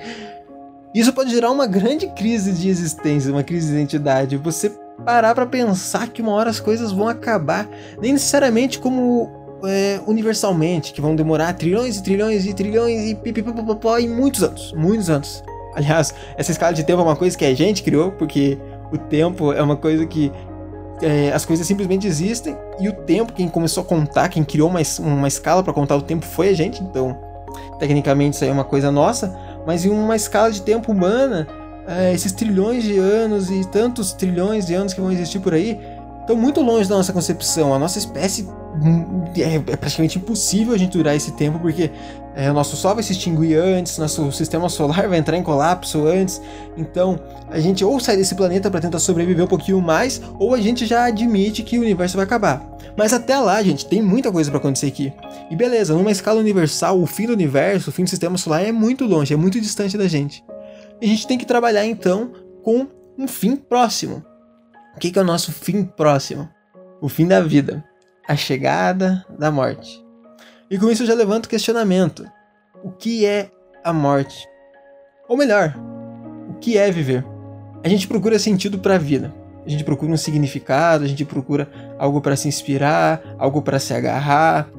isso 0.93 1.13
pode 1.13 1.31
gerar 1.31 1.50
uma 1.50 1.65
grande 1.65 2.08
crise 2.08 2.51
de 2.51 2.69
existência, 2.69 3.31
uma 3.31 3.43
crise 3.43 3.67
de 3.67 3.74
identidade. 3.74 4.38
Você 4.38 4.69
parar 5.05 5.34
para 5.34 5.46
pensar 5.46 6.10
que 6.10 6.22
uma 6.22 6.34
hora 6.34 6.50
as 6.50 6.60
coisas 6.60 6.91
vão 6.91 7.08
acabar, 7.08 7.67
nem 8.01 8.13
necessariamente 8.13 8.79
como 8.79 9.38
é, 9.63 9.99
universalmente, 10.07 10.93
que 10.93 11.01
vão 11.01 11.15
demorar 11.15 11.53
trilhões 11.53 11.97
e 11.97 12.03
trilhões 12.03 12.45
e 12.45 12.53
trilhões 12.53 13.09
e 13.09 13.15
pipipipopó 13.15 13.97
em 13.97 14.07
muitos 14.07 14.43
anos, 14.43 14.73
muitos 14.73 15.09
anos. 15.09 15.43
Aliás, 15.75 16.13
essa 16.37 16.51
escala 16.51 16.73
de 16.73 16.83
tempo 16.83 17.01
é 17.01 17.03
uma 17.03 17.15
coisa 17.15 17.37
que 17.37 17.45
a 17.45 17.53
gente 17.53 17.83
criou, 17.83 18.11
porque 18.11 18.57
o 18.91 18.97
tempo 18.97 19.53
é 19.53 19.61
uma 19.61 19.75
coisa 19.75 20.05
que 20.05 20.31
é, 21.01 21.31
as 21.31 21.45
coisas 21.45 21.65
simplesmente 21.65 22.07
existem 22.07 22.57
e 22.79 22.89
o 22.89 22.93
tempo, 22.93 23.33
quem 23.33 23.47
começou 23.47 23.83
a 23.83 23.85
contar, 23.85 24.29
quem 24.29 24.43
criou 24.43 24.69
uma, 24.69 24.81
uma 24.99 25.27
escala 25.27 25.63
para 25.63 25.73
contar 25.73 25.95
o 25.95 26.01
tempo 26.01 26.25
foi 26.25 26.49
a 26.49 26.53
gente, 26.53 26.83
então 26.83 27.17
tecnicamente 27.77 28.35
isso 28.35 28.43
aí 28.43 28.49
é 28.49 28.53
uma 28.53 28.63
coisa 28.63 28.91
nossa, 28.91 29.35
mas 29.65 29.85
em 29.85 29.89
uma 29.89 30.15
escala 30.15 30.51
de 30.51 30.61
tempo 30.61 30.91
humana, 30.91 31.47
é, 31.87 32.13
esses 32.13 32.31
trilhões 32.31 32.83
de 32.83 32.97
anos 32.97 33.49
e 33.49 33.65
tantos 33.65 34.13
trilhões 34.13 34.65
de 34.65 34.75
anos 34.75 34.93
que 34.93 35.01
vão 35.01 35.11
existir 35.11 35.39
por 35.39 35.53
aí, 35.53 35.79
estão 36.29 36.38
muito 36.38 36.62
longe 36.62 36.88
da 36.88 36.95
nossa 36.95 37.12
concepção. 37.12 37.74
A 37.74 37.79
nossa 37.79 37.98
espécie 37.98 38.43
hum, 38.43 39.25
é, 39.36 39.55
é 39.55 39.75
praticamente 39.75 40.19
impossível 40.19 40.75
a 40.75 40.77
gente 40.77 40.95
durar 40.95 41.15
esse 41.15 41.31
tempo 41.31 41.57
porque 41.57 41.89
é, 42.36 42.51
o 42.51 42.53
nosso 42.53 42.75
Sol 42.75 42.93
vai 42.93 43.03
se 43.03 43.13
extinguir 43.13 43.57
antes, 43.57 43.98
nosso 43.98 44.31
sistema 44.31 44.69
solar 44.69 45.09
vai 45.09 45.17
entrar 45.17 45.36
em 45.38 45.41
colapso 45.41 46.05
antes. 46.05 46.39
Então 46.77 47.19
a 47.50 47.59
gente 47.59 47.83
ou 47.83 48.00
sai 48.00 48.15
desse 48.15 48.36
planeta 48.36 48.69
para 48.69 48.79
tentar 48.79 49.00
sobreviver 49.00 49.43
um 49.43 49.48
pouquinho 49.48 49.81
mais, 49.81 50.21
ou 50.38 50.53
a 50.53 50.62
gente 50.62 50.86
já 50.86 51.05
admite 51.05 51.63
que 51.63 51.79
o 51.79 51.81
universo 51.81 52.15
vai 52.15 52.25
acabar. 52.25 52.63
Mas 52.95 53.12
até 53.12 53.38
lá, 53.39 53.62
gente, 53.63 53.88
tem 53.88 54.01
muita 54.01 54.31
coisa 54.31 54.51
para 54.51 54.59
acontecer 54.59 54.88
aqui. 54.88 55.12
E 55.50 55.55
beleza, 55.55 55.95
numa 55.95 56.12
escala 56.12 56.39
universal, 56.39 57.01
o 57.01 57.07
fim 57.07 57.25
do 57.25 57.33
universo, 57.33 57.89
o 57.89 57.93
fim 57.93 58.03
do 58.03 58.09
sistema 58.09 58.38
solar 58.38 58.63
é 58.63 58.71
muito 58.71 59.05
longe, 59.05 59.33
é 59.33 59.38
muito 59.38 59.59
distante 59.59 59.98
da 59.98 60.07
gente. 60.07 60.43
E 61.01 61.05
a 61.05 61.09
gente 61.09 61.25
tem 61.25 61.38
que 61.39 61.45
trabalhar 61.45 61.86
então 61.86 62.31
com 62.62 62.88
um 63.17 63.27
fim 63.27 63.55
próximo. 63.55 64.28
O 64.96 65.00
que 65.00 65.17
é 65.17 65.22
o 65.22 65.25
nosso 65.25 65.51
fim 65.51 65.84
próximo? 65.84 66.50
O 67.01 67.08
fim 67.08 67.27
da 67.27 67.41
vida, 67.41 67.84
a 68.27 68.36
chegada 68.36 69.25
da 69.38 69.50
morte. 69.50 70.03
E 70.69 70.77
com 70.77 70.89
isso 70.89 71.03
eu 71.03 71.08
já 71.08 71.13
levanto 71.13 71.46
o 71.46 71.50
questionamento: 71.50 72.29
o 72.84 72.91
que 72.91 73.25
é 73.25 73.50
a 73.84 73.93
morte? 73.93 74.48
Ou 75.27 75.38
melhor, 75.38 75.75
o 76.50 76.53
que 76.55 76.77
é 76.77 76.91
viver? 76.91 77.25
A 77.84 77.88
gente 77.88 78.08
procura 78.08 78.38
sentido 78.38 78.79
para 78.79 78.96
a 78.96 79.00
vida. 79.00 79.34
A 79.65 79.69
gente 79.69 79.84
procura 79.84 80.12
um 80.12 80.17
significado, 80.17 81.03
a 81.03 81.08
gente 81.08 81.24
procura 81.24 81.69
algo 81.98 82.22
para 82.22 82.36
se 82.36 82.48
inspirar, 82.48 83.22
algo 83.38 83.62
para 83.62 83.79
se 83.79 83.93
agarrar. 83.93 84.69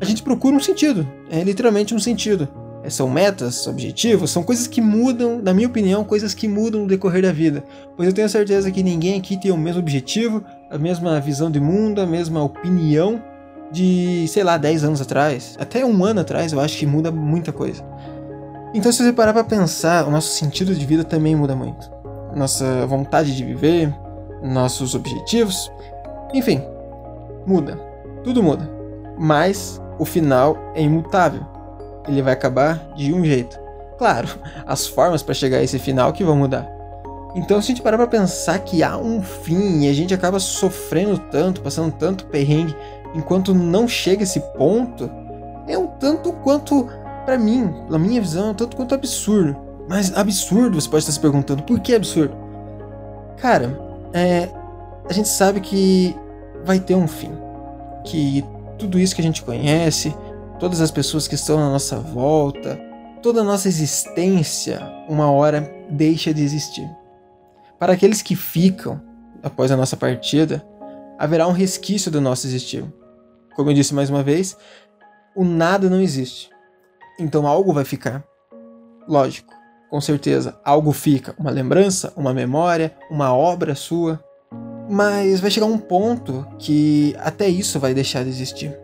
A 0.00 0.04
gente 0.04 0.22
procura 0.22 0.56
um 0.56 0.60
sentido, 0.60 1.08
é 1.30 1.42
literalmente 1.44 1.94
um 1.94 1.98
sentido. 1.98 2.48
É, 2.82 2.88
são 2.88 3.08
metas, 3.08 3.66
objetivos, 3.66 4.30
são 4.30 4.42
coisas 4.42 4.66
que 4.66 4.80
mudam, 4.80 5.40
na 5.42 5.52
minha 5.52 5.68
opinião, 5.68 6.02
coisas 6.02 6.32
que 6.32 6.48
mudam 6.48 6.82
no 6.82 6.86
decorrer 6.86 7.22
da 7.22 7.32
vida. 7.32 7.62
Pois 7.96 8.08
eu 8.08 8.14
tenho 8.14 8.28
certeza 8.28 8.70
que 8.70 8.82
ninguém 8.82 9.18
aqui 9.18 9.36
tem 9.36 9.50
o 9.50 9.56
mesmo 9.56 9.80
objetivo, 9.80 10.42
a 10.70 10.78
mesma 10.78 11.20
visão 11.20 11.50
de 11.50 11.60
mundo, 11.60 12.00
a 12.00 12.06
mesma 12.06 12.42
opinião 12.42 13.22
de, 13.70 14.26
sei 14.28 14.42
lá, 14.42 14.56
10 14.56 14.84
anos 14.84 15.00
atrás. 15.00 15.56
Até 15.60 15.84
um 15.84 16.04
ano 16.04 16.20
atrás 16.20 16.52
eu 16.52 16.60
acho 16.60 16.78
que 16.78 16.86
muda 16.86 17.12
muita 17.12 17.52
coisa. 17.52 17.84
Então, 18.72 18.90
se 18.90 19.02
você 19.02 19.12
parar 19.12 19.32
pra 19.32 19.44
pensar, 19.44 20.06
o 20.06 20.10
nosso 20.10 20.34
sentido 20.34 20.74
de 20.74 20.86
vida 20.86 21.04
também 21.04 21.36
muda 21.36 21.54
muito. 21.54 21.90
Nossa 22.34 22.86
vontade 22.86 23.36
de 23.36 23.44
viver, 23.44 23.92
nossos 24.42 24.94
objetivos, 24.94 25.70
enfim, 26.32 26.62
muda. 27.46 27.78
Tudo 28.24 28.42
muda. 28.42 28.70
Mas 29.18 29.82
o 29.98 30.04
final 30.04 30.56
é 30.74 30.82
imutável 30.82 31.49
ele 32.08 32.22
vai 32.22 32.32
acabar 32.32 32.92
de 32.96 33.12
um 33.12 33.24
jeito. 33.24 33.58
Claro, 33.98 34.28
as 34.66 34.86
formas 34.86 35.22
para 35.22 35.34
chegar 35.34 35.58
a 35.58 35.62
esse 35.62 35.78
final 35.78 36.12
que 36.12 36.24
vão 36.24 36.36
mudar. 36.36 36.68
Então, 37.34 37.60
se 37.60 37.66
a 37.66 37.74
gente 37.74 37.82
parar 37.82 37.96
para 37.96 38.08
pensar 38.08 38.58
que 38.58 38.82
há 38.82 38.96
um 38.96 39.22
fim 39.22 39.84
e 39.84 39.88
a 39.88 39.92
gente 39.92 40.12
acaba 40.12 40.40
sofrendo 40.40 41.16
tanto, 41.30 41.60
passando 41.60 41.92
tanto 41.92 42.24
perrengue, 42.26 42.74
enquanto 43.14 43.54
não 43.54 43.86
chega 43.86 44.24
esse 44.24 44.40
ponto, 44.56 45.08
é 45.68 45.78
um 45.78 45.86
tanto 45.86 46.32
quanto, 46.32 46.88
para 47.24 47.38
mim, 47.38 47.72
na 47.88 47.98
minha 47.98 48.20
visão, 48.20 48.48
é 48.48 48.50
um 48.50 48.54
tanto 48.54 48.76
quanto 48.76 48.94
absurdo. 48.94 49.56
Mas 49.88 50.16
absurdo, 50.16 50.80
você 50.80 50.88
pode 50.88 51.02
estar 51.02 51.12
se 51.12 51.20
perguntando, 51.20 51.62
por 51.62 51.78
que 51.80 51.94
absurdo? 51.94 52.34
Cara, 53.36 53.78
é, 54.12 54.48
a 55.08 55.12
gente 55.12 55.28
sabe 55.28 55.60
que 55.60 56.16
vai 56.64 56.78
ter 56.78 56.94
um 56.94 57.06
fim. 57.06 57.32
Que 58.04 58.44
tudo 58.78 58.98
isso 58.98 59.14
que 59.14 59.20
a 59.20 59.24
gente 59.24 59.42
conhece, 59.42 60.14
todas 60.60 60.82
as 60.82 60.90
pessoas 60.90 61.26
que 61.26 61.34
estão 61.34 61.58
na 61.58 61.70
nossa 61.70 61.96
volta, 61.96 62.78
toda 63.22 63.40
a 63.40 63.44
nossa 63.44 63.66
existência, 63.66 64.80
uma 65.08 65.32
hora 65.32 65.74
deixa 65.88 66.34
de 66.34 66.42
existir. 66.42 66.88
Para 67.78 67.94
aqueles 67.94 68.20
que 68.20 68.36
ficam 68.36 69.00
após 69.42 69.72
a 69.72 69.76
nossa 69.76 69.96
partida, 69.96 70.62
haverá 71.18 71.48
um 71.48 71.52
resquício 71.52 72.10
do 72.10 72.20
nosso 72.20 72.46
existir. 72.46 72.84
Como 73.56 73.70
eu 73.70 73.74
disse 73.74 73.94
mais 73.94 74.10
uma 74.10 74.22
vez, 74.22 74.54
o 75.34 75.44
nada 75.44 75.88
não 75.88 75.98
existe. 76.00 76.50
Então 77.18 77.46
algo 77.46 77.72
vai 77.72 77.84
ficar. 77.84 78.22
Lógico, 79.08 79.54
com 79.88 80.00
certeza, 80.00 80.60
algo 80.62 80.92
fica, 80.92 81.34
uma 81.38 81.50
lembrança, 81.50 82.12
uma 82.14 82.34
memória, 82.34 82.94
uma 83.10 83.34
obra 83.34 83.74
sua. 83.74 84.22
Mas 84.90 85.40
vai 85.40 85.50
chegar 85.50 85.66
um 85.66 85.78
ponto 85.78 86.46
que 86.58 87.16
até 87.18 87.48
isso 87.48 87.80
vai 87.80 87.94
deixar 87.94 88.24
de 88.24 88.28
existir 88.28 88.76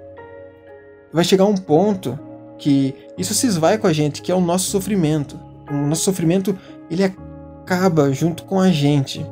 vai 1.17 1.25
chegar 1.25 1.47
um 1.47 1.55
ponto 1.55 2.19
que 2.59 2.95
isso 3.17 3.33
se 3.33 3.47
esvai 3.47 3.79
com 3.79 3.87
a 3.87 3.93
gente, 3.93 4.21
que 4.21 4.31
é 4.31 4.35
o 4.35 4.41
nosso 4.41 4.67
sofrimento. 4.67 5.41
O 5.71 5.75
nosso 5.75 6.03
sofrimento, 6.03 6.57
ele 6.91 7.03
acaba 7.03 8.13
junto 8.13 8.45
com 8.45 8.61
a 8.61 8.71
gente. 8.71 9.25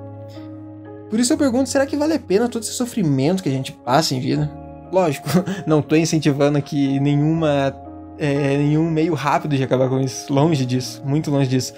Por 1.10 1.20
isso 1.20 1.34
eu 1.34 1.36
pergunto, 1.36 1.68
será 1.68 1.84
que 1.84 1.94
vale 1.94 2.14
a 2.14 2.18
pena 2.18 2.48
todo 2.48 2.62
esse 2.62 2.72
sofrimento 2.72 3.42
que 3.42 3.50
a 3.50 3.52
gente 3.52 3.70
passa 3.70 4.14
em 4.14 4.20
vida? 4.20 4.50
Lógico, 4.90 5.28
não 5.66 5.80
estou 5.80 5.98
incentivando 5.98 6.56
aqui 6.56 6.98
nenhuma 6.98 7.76
é, 8.16 8.56
nenhum 8.56 8.90
meio 8.90 9.12
rápido 9.12 9.54
de 9.54 9.62
acabar 9.62 9.90
com 9.90 10.00
isso, 10.00 10.32
longe 10.32 10.64
disso, 10.64 11.02
muito 11.04 11.30
longe 11.30 11.50
disso. 11.50 11.74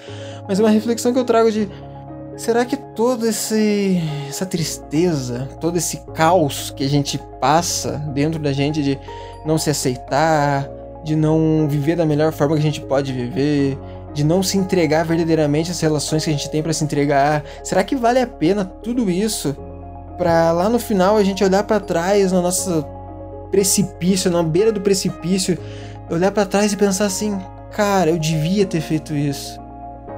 Mas 0.47 0.57
é 0.57 0.63
uma 0.63 0.69
reflexão 0.69 1.11
que 1.11 1.19
eu 1.19 1.25
trago 1.25 1.51
de 1.51 1.67
será 2.37 2.63
que 2.63 2.77
toda 2.77 3.27
esse, 3.27 4.01
essa 4.29 4.45
tristeza, 4.45 5.49
todo 5.59 5.75
esse 5.77 5.97
caos 6.13 6.71
que 6.71 6.85
a 6.85 6.87
gente 6.87 7.19
passa 7.41 7.97
dentro 8.13 8.39
da 8.39 8.53
gente 8.53 8.81
de 8.81 8.97
não 9.47 9.57
se 9.57 9.69
aceitar, 9.69 10.69
de 11.05 11.15
não 11.15 11.67
viver 11.69 11.95
da 11.95 12.05
melhor 12.05 12.33
forma 12.33 12.55
que 12.55 12.59
a 12.59 12.63
gente 12.63 12.81
pode 12.81 13.13
viver, 13.13 13.77
de 14.13 14.21
não 14.21 14.43
se 14.43 14.57
entregar 14.57 15.05
verdadeiramente 15.05 15.71
às 15.71 15.79
relações 15.79 16.25
que 16.25 16.29
a 16.29 16.33
gente 16.33 16.49
tem 16.49 16.61
para 16.61 16.73
se 16.73 16.83
entregar. 16.83 17.43
Será 17.63 17.81
que 17.81 17.95
vale 17.95 18.19
a 18.19 18.27
pena 18.27 18.65
tudo 18.65 19.09
isso 19.09 19.55
para 20.17 20.51
lá 20.51 20.67
no 20.67 20.77
final 20.77 21.15
a 21.15 21.23
gente 21.23 21.45
olhar 21.45 21.63
para 21.63 21.79
trás 21.79 22.33
no 22.33 22.41
nosso 22.41 22.85
precipício, 23.49 24.29
na 24.29 24.43
beira 24.43 24.71
do 24.71 24.81
precipício, 24.81 25.57
olhar 26.09 26.31
para 26.31 26.45
trás 26.45 26.73
e 26.73 26.77
pensar 26.77 27.05
assim, 27.05 27.39
cara, 27.71 28.09
eu 28.09 28.17
devia 28.17 28.65
ter 28.65 28.81
feito 28.81 29.15
isso. 29.15 29.57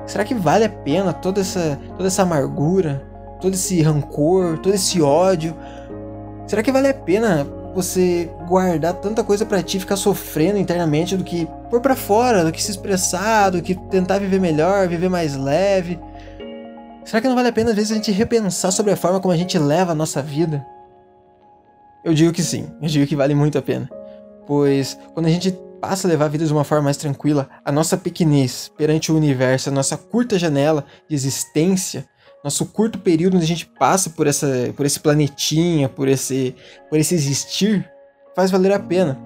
Será 0.08 0.24
que 0.24 0.34
vale 0.34 0.66
a 0.66 0.70
pena 0.70 1.14
toda 1.14 1.42
essa 1.42 1.78
toda 1.96 2.08
essa 2.08 2.24
amargura, 2.24 3.06
todo 3.40 3.54
esse 3.54 3.80
rancor, 3.84 4.58
todo 4.58 4.74
esse 4.74 5.00
ódio? 5.00 5.56
Será 6.48 6.64
que 6.64 6.72
vale 6.72 6.88
a 6.88 6.94
pena 6.96 7.46
você 7.74 8.30
guardar 8.48 8.94
tanta 8.96 9.24
coisa 9.24 9.46
para 9.46 9.62
ti, 9.62 9.80
ficar 9.80 9.96
sofrendo 9.96 10.58
internamente 10.58 11.16
do 11.16 11.24
que 11.24 11.48
pôr 11.70 11.80
para 11.82 11.96
fora, 11.96 12.44
do 12.44 12.52
que 12.52 12.62
se 12.62 12.72
expressar, 12.72 13.52
do 13.52 13.62
que 13.62 13.76
tentar 13.90 14.20
viver 14.20 14.40
melhor, 14.40 14.88
viver 14.88 15.10
mais 15.10 15.36
leve. 15.36 16.00
Será 17.06 17.22
que 17.22 17.28
não 17.28 17.36
vale 17.36 17.50
a 17.50 17.54
pena 17.54 17.72
às 17.72 17.76
vezes 17.76 17.92
a 17.92 17.96
gente 17.96 18.12
repensar 18.12 18.72
sobre 18.72 18.92
a 18.92 18.98
forma 18.98 19.20
como 19.20 19.34
a 19.34 19.38
gente 19.38 19.58
leva 19.58 19.92
a 19.92 19.96
nossa 19.96 20.22
vida? 20.22 20.66
Eu 22.04 22.14
digo 22.14 22.32
que 22.32 22.44
sim, 22.44 22.72
eu 22.82 22.88
digo 22.88 23.08
que 23.08 23.16
vale 23.16 23.36
muito 23.36 23.58
a 23.58 23.62
pena. 23.62 23.90
Pois 24.46 24.98
quando 25.14 25.28
a 25.28 25.30
gente 25.30 25.52
passa 25.80 26.08
a 26.08 26.10
levar 26.10 26.26
a 26.26 26.30
vida 26.30 26.46
de 26.46 26.52
uma 26.52 26.64
forma 26.64 26.86
mais 26.86 26.98
tranquila, 26.98 27.50
a 27.64 27.72
nossa 27.72 27.98
pequenez 27.98 28.72
perante 28.78 29.12
o 29.12 29.16
universo, 29.16 29.70
a 29.70 29.72
nossa 29.72 29.98
curta 29.98 30.38
janela 30.38 30.86
de 31.08 31.16
existência, 31.16 32.06
nosso 32.44 32.66
curto 32.66 33.00
período 33.00 33.36
onde 33.36 33.46
a 33.46 33.48
gente 33.48 33.66
passa 33.66 34.10
por, 34.10 34.28
essa, 34.28 34.74
por 34.76 34.86
esse 34.86 35.00
planetinha, 35.00 35.90
por 35.90 36.08
esse, 36.08 36.56
por 36.90 36.98
esse 36.98 37.14
existir, 37.16 37.90
faz 38.36 38.50
valer 38.50 38.72
a 38.72 38.80
pena. 38.80 39.20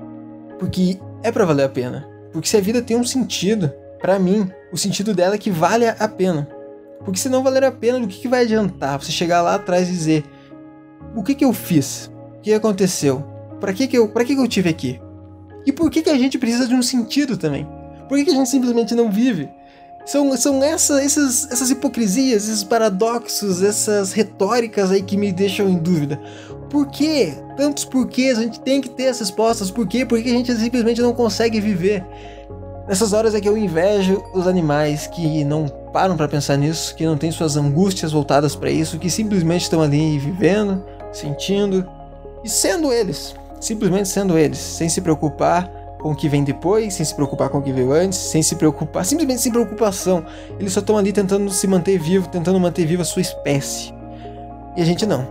Porque 0.57 0.99
é 1.21 1.31
para 1.31 1.45
valer 1.45 1.65
a 1.65 1.69
pena. 1.69 2.09
Porque 2.31 2.47
se 2.47 2.57
a 2.57 2.61
vida 2.61 2.81
tem 2.81 2.97
um 2.97 3.03
sentido, 3.03 3.71
para 3.99 4.17
mim, 4.17 4.49
o 4.71 4.77
sentido 4.77 5.13
dela 5.13 5.35
é 5.35 5.37
que 5.37 5.51
vale 5.51 5.87
a 5.87 6.07
pena. 6.07 6.47
Porque 7.05 7.19
se 7.19 7.29
não 7.29 7.43
valer 7.43 7.63
a 7.63 7.71
pena, 7.71 7.99
do 7.99 8.07
que, 8.07 8.21
que 8.21 8.27
vai 8.27 8.43
adiantar 8.43 8.99
você 8.99 9.11
chegar 9.11 9.41
lá 9.41 9.55
atrás 9.55 9.87
e 9.87 9.91
dizer: 9.91 10.23
o 11.15 11.23
que, 11.23 11.35
que 11.35 11.45
eu 11.45 11.53
fiz? 11.53 12.11
O 12.37 12.41
que 12.41 12.53
aconteceu? 12.53 13.23
Para 13.59 13.73
que, 13.73 13.87
que, 13.87 13.97
eu, 13.97 14.09
pra 14.09 14.25
que, 14.25 14.35
que 14.35 14.41
eu 14.41 14.47
tive 14.47 14.69
aqui? 14.69 14.99
E 15.65 15.71
por 15.71 15.89
que, 15.89 16.01
que 16.01 16.09
a 16.09 16.17
gente 16.17 16.37
precisa 16.37 16.67
de 16.67 16.73
um 16.73 16.81
sentido 16.81 17.37
também? 17.37 17.67
Por 18.09 18.17
que, 18.17 18.25
que 18.25 18.31
a 18.31 18.33
gente 18.33 18.49
simplesmente 18.49 18.95
não 18.95 19.11
vive? 19.11 19.49
São, 20.05 20.35
são 20.35 20.63
essa, 20.63 21.01
essas, 21.01 21.49
essas 21.49 21.69
hipocrisias, 21.69 22.47
esses 22.47 22.63
paradoxos, 22.63 23.63
essas 23.63 24.11
retóricas 24.11 24.91
aí 24.91 25.01
que 25.01 25.15
me 25.15 25.31
deixam 25.31 25.69
em 25.69 25.77
dúvida. 25.77 26.19
Por 26.69 26.87
quê? 26.87 27.33
Tantos 27.55 27.85
porquês, 27.85 28.37
a 28.37 28.41
gente 28.41 28.59
tem 28.59 28.81
que 28.81 28.89
ter 28.89 29.07
as 29.07 29.19
respostas. 29.19 29.71
Por 29.71 29.87
quê? 29.87 30.05
Porque 30.05 30.29
a 30.29 30.33
gente 30.33 30.53
simplesmente 30.55 31.01
não 31.01 31.13
consegue 31.13 31.61
viver. 31.61 32.03
Nessas 32.87 33.13
horas 33.13 33.33
é 33.33 33.39
que 33.39 33.47
eu 33.47 33.57
invejo 33.57 34.21
os 34.33 34.45
animais 34.45 35.07
que 35.07 35.45
não 35.45 35.67
param 35.93 36.17
para 36.17 36.27
pensar 36.27 36.57
nisso, 36.57 36.93
que 36.95 37.05
não 37.05 37.17
têm 37.17 37.31
suas 37.31 37.55
angústias 37.55 38.11
voltadas 38.11 38.55
para 38.55 38.69
isso, 38.69 38.99
que 38.99 39.09
simplesmente 39.09 39.61
estão 39.61 39.81
ali 39.81 40.19
vivendo, 40.19 40.83
sentindo 41.13 41.87
e 42.43 42.49
sendo 42.49 42.91
eles, 42.91 43.35
simplesmente 43.61 44.09
sendo 44.09 44.37
eles, 44.37 44.57
sem 44.57 44.89
se 44.89 44.99
preocupar 44.99 45.71
com 46.03 46.11
o 46.11 46.15
que 46.15 46.27
vem 46.27 46.43
depois, 46.43 46.95
sem 46.95 47.05
se 47.05 47.15
preocupar 47.15 47.47
com 47.49 47.59
o 47.59 47.61
que 47.61 47.71
veio 47.71 47.93
antes, 47.93 48.19
sem 48.19 48.43
se 48.43 48.57
preocupar, 48.57 49.05
simplesmente 49.05 49.41
sem 49.41 49.51
preocupação. 49.53 50.25
Eles 50.59 50.73
só 50.73 50.81
estão 50.81 50.97
ali 50.97 51.13
tentando 51.13 51.49
se 51.49 51.65
manter 51.65 51.97
vivo, 51.97 52.27
tentando 52.27 52.59
manter 52.59 52.85
viva 52.85 53.03
a 53.03 53.05
sua 53.05 53.21
espécie. 53.21 53.93
E 54.75 54.81
a 54.81 54.85
gente 54.85 55.05
não. 55.05 55.25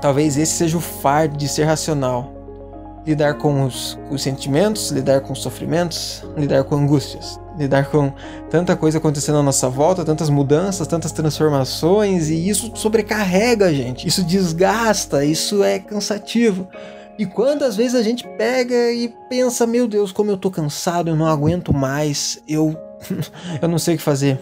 Talvez 0.00 0.38
esse 0.38 0.52
seja 0.52 0.78
o 0.78 0.80
fardo 0.80 1.36
de 1.36 1.46
ser 1.46 1.64
racional. 1.64 2.32
Lidar 3.06 3.34
com 3.34 3.64
os, 3.64 3.98
com 4.08 4.14
os 4.14 4.22
sentimentos, 4.22 4.90
lidar 4.90 5.20
com 5.20 5.34
os 5.34 5.42
sofrimentos, 5.42 6.24
lidar 6.36 6.64
com 6.64 6.74
angústias. 6.74 7.38
lidar 7.58 7.86
com 7.90 8.12
tanta 8.50 8.76
coisa 8.76 8.98
acontecendo 8.98 9.38
à 9.38 9.42
nossa 9.42 9.68
volta, 9.68 10.04
tantas 10.04 10.28
mudanças, 10.30 10.86
tantas 10.86 11.12
transformações, 11.12 12.28
e 12.28 12.48
isso 12.48 12.72
sobrecarrega 12.74 13.66
a 13.66 13.72
gente, 13.72 14.06
isso 14.06 14.22
desgasta, 14.22 15.24
isso 15.24 15.64
é 15.64 15.78
cansativo. 15.78 16.68
E 17.18 17.24
quantas 17.24 17.76
vezes 17.76 17.94
a 17.94 18.02
gente 18.02 18.26
pega 18.36 18.92
e 18.92 19.12
pensa, 19.28 19.66
meu 19.66 19.88
Deus, 19.88 20.12
como 20.12 20.30
eu 20.30 20.36
tô 20.36 20.50
cansado, 20.50 21.08
eu 21.08 21.16
não 21.16 21.26
aguento 21.26 21.72
mais, 21.72 22.42
eu 22.46 22.76
eu 23.60 23.68
não 23.68 23.78
sei 23.78 23.94
o 23.94 23.98
que 23.98 24.02
fazer. 24.02 24.38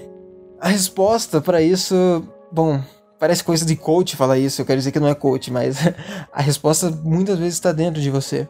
A 0.61 0.69
resposta 0.69 1.41
para 1.41 1.63
isso, 1.63 2.27
bom, 2.51 2.81
parece 3.19 3.45
coisa 3.45 3.65
de 3.65 3.77
coach 3.77 4.17
falar 4.17 4.39
isso, 4.39 4.61
eu 4.61 4.67
quero 4.67 4.79
dizer 4.79 4.93
que 4.93 5.01
não 5.01 5.09
é 5.09 5.15
coach, 5.15 5.53
mas 5.53 5.77
a 6.33 6.43
resposta 6.43 6.91
muitas 6.91 7.39
vezes 7.39 7.55
está 7.55 7.73
dentro 7.73 8.01
de 8.01 8.11
você. 8.11 8.49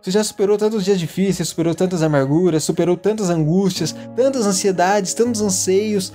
Você 0.00 0.10
já 0.10 0.24
superou 0.24 0.58
tantos 0.58 0.84
dias 0.84 0.98
difíceis, 0.98 1.48
superou 1.48 1.74
tantas 1.74 2.02
amarguras, 2.02 2.64
superou 2.64 2.96
tantas 2.96 3.30
angústias, 3.30 3.94
tantas 4.16 4.46
ansiedades, 4.46 5.14
tantos 5.14 5.40
anseios, 5.40 6.12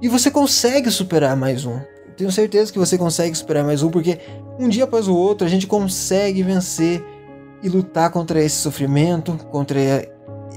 e 0.00 0.08
você 0.08 0.30
consegue 0.30 0.90
superar 0.90 1.36
mais 1.36 1.66
um. 1.66 1.78
Tenho 2.16 2.30
certeza 2.30 2.72
que 2.72 2.78
você 2.78 2.96
consegue 2.96 3.34
superar 3.36 3.64
mais 3.64 3.82
um, 3.82 3.90
porque 3.90 4.18
um 4.58 4.68
dia 4.68 4.84
após 4.84 5.08
o 5.08 5.14
outro 5.14 5.46
a 5.46 5.50
gente 5.50 5.66
consegue 5.66 6.42
vencer 6.42 7.04
e 7.62 7.68
lutar 7.68 8.10
contra 8.10 8.42
esse 8.42 8.56
sofrimento, 8.56 9.36
contra 9.50 9.80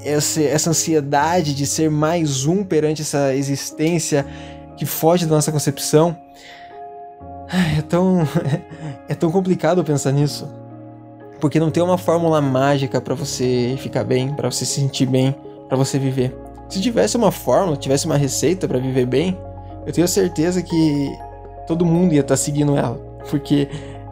essa, 0.03 0.41
essa 0.41 0.69
ansiedade 0.69 1.55
de 1.55 1.65
ser 1.65 1.89
mais 1.89 2.45
um 2.45 2.63
perante 2.63 3.01
essa 3.01 3.33
existência 3.33 4.25
que 4.75 4.85
foge 4.85 5.25
da 5.25 5.35
nossa 5.35 5.51
concepção. 5.51 6.15
É 7.77 7.81
tão, 7.81 8.19
é 9.09 9.15
tão 9.15 9.31
complicado 9.31 9.83
pensar 9.83 10.11
nisso. 10.11 10.47
Porque 11.39 11.59
não 11.59 11.71
tem 11.71 11.81
uma 11.81 11.97
fórmula 11.97 12.41
mágica 12.41 12.99
para 12.99 13.15
você 13.15 13.75
ficar 13.79 14.03
bem, 14.03 14.33
para 14.33 14.51
você 14.51 14.65
se 14.65 14.73
sentir 14.73 15.05
bem, 15.05 15.35
para 15.67 15.77
você 15.77 15.97
viver. 15.97 16.35
Se 16.69 16.81
tivesse 16.81 17.15
uma 17.15 17.31
fórmula, 17.31 17.77
tivesse 17.77 18.05
uma 18.05 18.17
receita 18.17 18.67
para 18.67 18.79
viver 18.79 19.05
bem, 19.05 19.37
eu 19.85 19.93
tenho 19.93 20.07
certeza 20.07 20.61
que 20.61 21.09
todo 21.67 21.85
mundo 21.85 22.13
ia 22.13 22.21
estar 22.21 22.33
tá 22.33 22.37
seguindo 22.37 22.75
ela. 22.75 22.95
Porque 23.29 23.67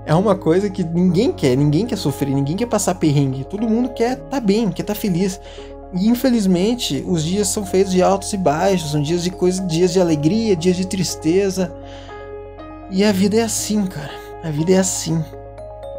é 0.06 0.14
uma 0.14 0.36
coisa 0.36 0.70
que 0.70 0.84
ninguém 0.84 1.32
quer, 1.32 1.56
ninguém 1.56 1.86
quer 1.86 1.96
sofrer, 1.96 2.36
ninguém 2.36 2.56
quer 2.56 2.68
passar 2.68 2.96
perrengue. 2.96 3.46
Todo 3.46 3.68
mundo 3.68 3.90
quer 3.90 4.14
estar 4.14 4.30
tá 4.30 4.40
bem, 4.40 4.70
quer 4.70 4.84
estar 4.84 4.94
tá 4.94 5.00
feliz. 5.00 5.40
E 5.94 6.10
infelizmente, 6.10 7.04
os 7.08 7.24
dias 7.24 7.48
são 7.48 7.66
feitos 7.66 7.94
de 7.94 8.04
altos 8.04 8.34
e 8.34 8.38
baixos, 8.38 8.92
são 8.92 9.02
dias 9.02 9.24
de 9.24 9.32
coisa, 9.32 9.64
dias 9.64 9.94
de 9.94 10.00
alegria, 10.00 10.56
dias 10.56 10.76
de 10.76 10.86
tristeza. 10.86 11.74
E 12.92 13.04
a 13.04 13.12
vida 13.12 13.38
é 13.38 13.42
assim, 13.42 13.86
cara. 13.88 14.12
A 14.44 14.52
vida 14.52 14.74
é 14.74 14.78
assim. 14.78 15.24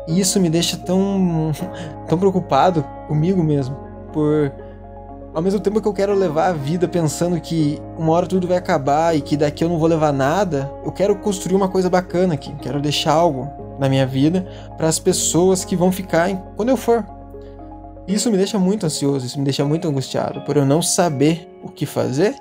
E 0.07 0.21
isso 0.21 0.39
me 0.39 0.49
deixa 0.49 0.77
tão, 0.77 1.51
tão 2.07 2.19
preocupado 2.19 2.85
comigo 3.09 3.43
mesmo. 3.43 3.77
Por. 4.13 4.53
Ao 5.37 5.43
mesmo 5.43 5.61
tempo 5.61 5.83
que 5.83 5.87
eu 5.87 5.93
quero 5.93 6.15
levar 6.15 6.47
a 6.47 6.53
vida 6.55 6.89
pensando 6.89 7.39
que 7.39 7.79
uma 7.99 8.11
hora 8.13 8.27
tudo 8.27 8.49
vai 8.49 8.57
acabar 8.57 9.15
e 9.15 9.21
que 9.21 9.37
daqui 9.37 9.63
eu 9.63 9.69
não 9.69 9.79
vou 9.79 9.87
levar 9.87 10.11
nada, 10.11 10.73
eu 10.83 10.91
quero 10.91 11.15
construir 11.17 11.55
uma 11.55 11.69
coisa 11.69 11.91
bacana 11.91 12.33
aqui. 12.33 12.55
Quero 12.55 12.81
deixar 12.81 13.13
algo 13.13 13.47
na 13.79 13.87
minha 13.87 14.07
vida 14.07 14.49
para 14.79 14.89
as 14.89 14.99
pessoas 14.99 15.63
que 15.63 15.77
vão 15.77 15.93
ficar 15.93 16.35
quando 16.57 16.71
eu 16.71 16.77
for. 16.79 17.05
Isso 18.09 18.31
me 18.31 18.39
deixa 18.39 18.59
muito 18.59 18.87
ansioso, 18.87 19.27
isso 19.27 19.39
me 19.39 19.45
deixa 19.45 19.63
muito 19.63 19.87
angustiado, 19.87 20.41
por 20.41 20.57
eu 20.57 20.65
não 20.65 20.81
saber 20.81 21.47
o 21.63 21.69
que 21.69 21.85
fazer, 21.85 22.35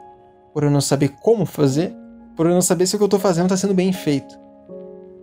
por 0.54 0.64
eu 0.64 0.72
não 0.72 0.80
saber 0.80 1.10
como 1.22 1.46
fazer, 1.46 1.94
por 2.34 2.46
eu 2.46 2.54
não 2.54 2.62
saber 2.62 2.88
se 2.88 2.96
o 2.96 2.98
que 2.98 3.04
eu 3.04 3.08
estou 3.08 3.20
fazendo 3.20 3.48
está 3.48 3.58
sendo 3.58 3.74
bem 3.74 3.92
feito. 3.92 4.40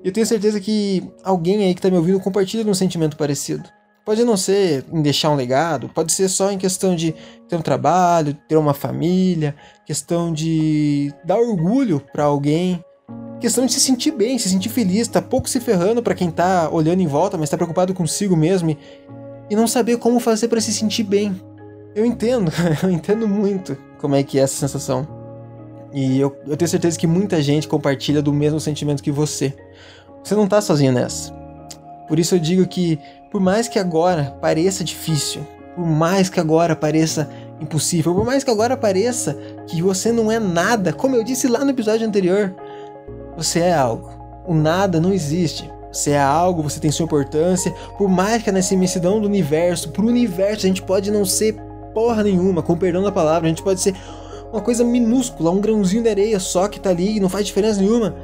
E 0.05 0.09
eu 0.09 0.13
tenho 0.13 0.27
certeza 0.27 0.61
que 0.61 1.11
alguém 1.25 1.65
aí 1.65 1.73
que 1.73 1.79
está 1.79 1.89
me 1.89 1.97
ouvindo 1.97 2.21
compartilha 2.21 2.65
de 2.65 2.69
um 2.69 2.75
sentimento 2.75 3.17
parecido. 3.17 3.67
Pode 4.05 4.25
não 4.25 4.37
ser 4.37 4.85
em 4.93 5.01
deixar 5.01 5.31
um 5.31 5.37
legado, 5.37 5.89
pode 5.89 6.13
ser 6.13 6.29
só 6.29 6.51
em 6.51 6.59
questão 6.59 6.97
de 6.97 7.15
ter 7.49 7.55
um 7.55 7.63
trabalho, 7.63 8.37
ter 8.49 8.57
uma 8.57 8.75
família, 8.75 9.55
questão 9.87 10.33
de 10.33 11.15
dar 11.25 11.39
orgulho 11.39 12.03
para 12.13 12.25
alguém, 12.25 12.85
questão 13.41 13.65
de 13.65 13.73
se 13.73 13.81
sentir 13.81 14.11
bem, 14.11 14.39
se 14.39 14.49
sentir 14.49 14.71
feliz, 14.71 15.07
tá 15.07 15.23
pouco 15.23 15.49
se 15.49 15.61
ferrando 15.61 16.03
para 16.03 16.17
quem 16.17 16.33
tá 16.33 16.69
olhando 16.71 17.01
em 17.01 17.07
volta, 17.07 17.39
mas 17.39 17.49
tá 17.49 17.57
preocupado 17.57 17.95
consigo 17.95 18.37
mesmo 18.37 18.71
e, 18.71 18.79
e 19.51 19.55
não 19.55 19.69
saber 19.69 19.99
como 19.99 20.19
fazer 20.19 20.49
para 20.49 20.61
se 20.61 20.73
sentir 20.73 21.05
bem. 21.05 21.41
Eu 21.95 22.05
entendo, 22.05 22.51
eu 22.83 22.91
entendo 22.91 23.29
muito 23.29 23.79
como 23.99 24.17
é 24.17 24.23
que 24.25 24.37
é 24.37 24.43
essa 24.43 24.57
sensação. 24.57 25.07
E 25.93 26.19
eu, 26.19 26.37
eu 26.47 26.57
tenho 26.57 26.69
certeza 26.69 26.99
que 26.99 27.07
muita 27.07 27.41
gente 27.41 27.69
compartilha 27.69 28.21
do 28.21 28.33
mesmo 28.33 28.59
sentimento 28.59 29.03
que 29.03 29.13
você. 29.13 29.55
Você 30.25 30.35
não 30.35 30.49
tá 30.49 30.61
sozinho 30.61 30.93
nessa. 30.93 31.42
Por 32.13 32.19
isso 32.19 32.35
eu 32.35 32.39
digo 32.39 32.67
que, 32.67 32.99
por 33.31 33.41
mais 33.41 33.69
que 33.69 33.79
agora 33.79 34.37
pareça 34.39 34.85
difícil, 34.85 35.47
por 35.75 35.87
mais 35.87 36.29
que 36.29 36.39
agora 36.39 36.77
pareça 36.77 37.27
impossível, 37.59 38.15
por 38.15 38.23
mais 38.23 38.45
que 38.45 38.51
agora 38.51 38.77
pareça 38.77 39.35
que 39.67 39.81
você 39.81 40.13
não 40.13 40.31
é 40.31 40.39
nada, 40.39 40.93
como 40.93 41.17
eu 41.17 41.25
disse 41.25 41.49
lá 41.49 41.65
no 41.65 41.71
episódio 41.71 42.07
anterior, 42.07 42.55
você 43.35 43.61
é 43.61 43.73
algo. 43.73 44.11
O 44.47 44.53
nada 44.53 45.01
não 45.01 45.11
existe. 45.11 45.71
Você 45.91 46.11
é 46.11 46.21
algo, 46.21 46.63
você 46.63 46.79
tem 46.79 46.91
sua 46.91 47.07
importância. 47.07 47.73
Por 47.97 48.11
mais 48.11 48.43
que 48.43 48.53
nessa 48.53 48.75
imensidão 48.75 49.19
do 49.19 49.27
universo, 49.27 49.89
pro 49.89 50.07
universo 50.07 50.67
a 50.67 50.69
gente 50.69 50.83
pode 50.83 51.11
não 51.11 51.25
ser 51.25 51.57
porra 51.95 52.23
nenhuma, 52.23 52.63
com 52.63 52.77
perdão 52.77 53.03
da 53.03 53.11
palavra, 53.11 53.47
a 53.47 53.49
gente 53.49 53.63
pode 53.63 53.81
ser 53.81 53.95
uma 54.53 54.61
coisa 54.61 54.85
minúscula, 54.85 55.51
um 55.51 55.63
grãozinho 55.63 56.03
de 56.03 56.11
areia 56.11 56.39
só 56.39 56.69
que 56.69 56.79
tá 56.79 56.91
ali 56.91 57.17
e 57.17 57.21
não 57.21 57.31
faz 57.31 57.47
diferença 57.47 57.81
nenhuma 57.81 58.15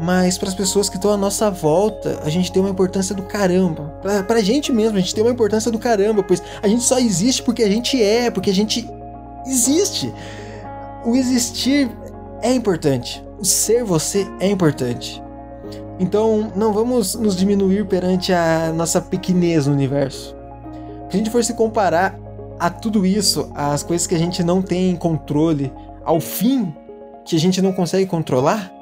mas 0.00 0.38
para 0.38 0.48
as 0.48 0.54
pessoas 0.54 0.88
que 0.88 0.96
estão 0.96 1.12
à 1.12 1.16
nossa 1.16 1.50
volta, 1.50 2.20
a 2.22 2.30
gente 2.30 2.52
tem 2.52 2.62
uma 2.62 2.70
importância 2.70 3.14
do 3.14 3.22
caramba. 3.22 3.84
Pra, 4.00 4.22
pra 4.22 4.40
gente 4.40 4.72
mesmo, 4.72 4.96
a 4.96 5.00
gente 5.00 5.14
tem 5.14 5.24
uma 5.24 5.32
importância 5.32 5.70
do 5.72 5.78
caramba, 5.78 6.22
pois 6.22 6.42
a 6.62 6.68
gente 6.68 6.84
só 6.84 6.98
existe 6.98 7.42
porque 7.42 7.62
a 7.62 7.68
gente 7.68 8.00
é, 8.02 8.30
porque 8.30 8.50
a 8.50 8.54
gente 8.54 8.88
existe. 9.46 10.12
O 11.04 11.16
existir 11.16 11.90
é 12.42 12.52
importante. 12.52 13.24
O 13.38 13.44
ser 13.44 13.82
você 13.82 14.26
é 14.40 14.48
importante. 14.48 15.22
Então, 15.98 16.52
não 16.54 16.72
vamos 16.72 17.16
nos 17.16 17.36
diminuir 17.36 17.86
perante 17.86 18.32
a 18.32 18.72
nossa 18.72 19.00
pequenez 19.00 19.66
no 19.66 19.72
universo. 19.72 20.36
Se 21.10 21.16
a 21.16 21.18
gente 21.18 21.30
for 21.30 21.42
se 21.42 21.54
comparar 21.54 22.16
a 22.58 22.70
tudo 22.70 23.04
isso, 23.04 23.50
às 23.54 23.82
coisas 23.82 24.06
que 24.06 24.14
a 24.14 24.18
gente 24.18 24.44
não 24.44 24.62
tem 24.62 24.94
controle, 24.94 25.72
ao 26.04 26.20
fim 26.20 26.72
que 27.24 27.34
a 27.34 27.38
gente 27.38 27.60
não 27.60 27.72
consegue 27.72 28.06
controlar, 28.06 28.72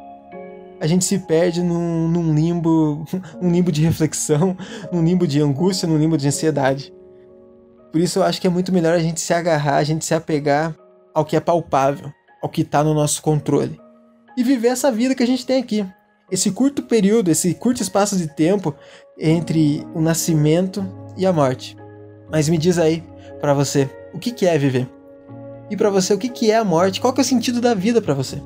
a 0.81 0.87
gente 0.87 1.05
se 1.05 1.19
perde 1.21 1.63
num, 1.63 2.09
num 2.09 2.35
limbo, 2.35 3.05
um 3.41 3.51
limbo 3.51 3.73
de 3.73 3.83
reflexão, 3.83 4.57
num 4.93 5.05
limbo 5.05 5.27
de 5.27 5.41
angústia, 5.41 5.89
num 5.89 5.99
limbo 5.99 6.17
de 6.17 6.29
ansiedade. 6.29 6.93
Por 7.93 8.01
isso 8.01 8.19
eu 8.19 8.23
acho 8.23 8.41
que 8.41 8.47
é 8.47 8.51
muito 8.51 8.73
melhor 8.73 8.95
a 8.95 8.99
gente 8.99 9.21
se 9.21 9.33
agarrar, 9.33 9.77
a 9.77 9.85
gente 9.85 10.05
se 10.05 10.15
apegar 10.15 10.75
ao 11.15 11.25
que 11.25 11.37
é 11.37 11.41
palpável, 11.41 12.13
ao 12.43 12.49
que 12.49 12.63
está 12.63 12.85
no 12.85 12.93
nosso 12.93 13.23
controle. 13.23 13.81
E 14.37 14.45
viver 14.45 14.69
essa 14.69 14.93
vida 14.93 15.15
que 15.15 15.23
a 15.23 15.27
gente 15.27 15.47
tem 15.47 15.63
aqui. 15.63 15.87
Esse 16.31 16.51
curto 16.51 16.83
período, 16.83 17.31
esse 17.31 17.55
curto 17.55 17.81
espaço 17.81 18.17
de 18.17 18.27
tempo 18.27 18.75
entre 19.19 19.87
o 19.95 20.01
nascimento 20.01 20.85
e 21.17 21.25
a 21.25 21.33
morte. 21.33 21.77
Mas 22.31 22.49
me 22.49 22.59
diz 22.59 22.79
aí, 22.79 23.03
para 23.41 23.55
você, 23.55 23.89
o 24.13 24.19
que, 24.19 24.45
é 24.45 24.59
viver? 24.59 24.89
E 25.71 25.77
para 25.77 25.89
você, 25.89 26.13
o 26.13 26.19
que, 26.19 26.29
que 26.29 26.51
é 26.51 26.57
a 26.57 26.65
morte? 26.65 27.01
Qual 27.01 27.13
que 27.13 27.21
é 27.21 27.23
o 27.23 27.25
sentido 27.25 27.61
da 27.61 27.75
vida 27.75 28.03
para 28.03 28.13
você? 28.13 28.43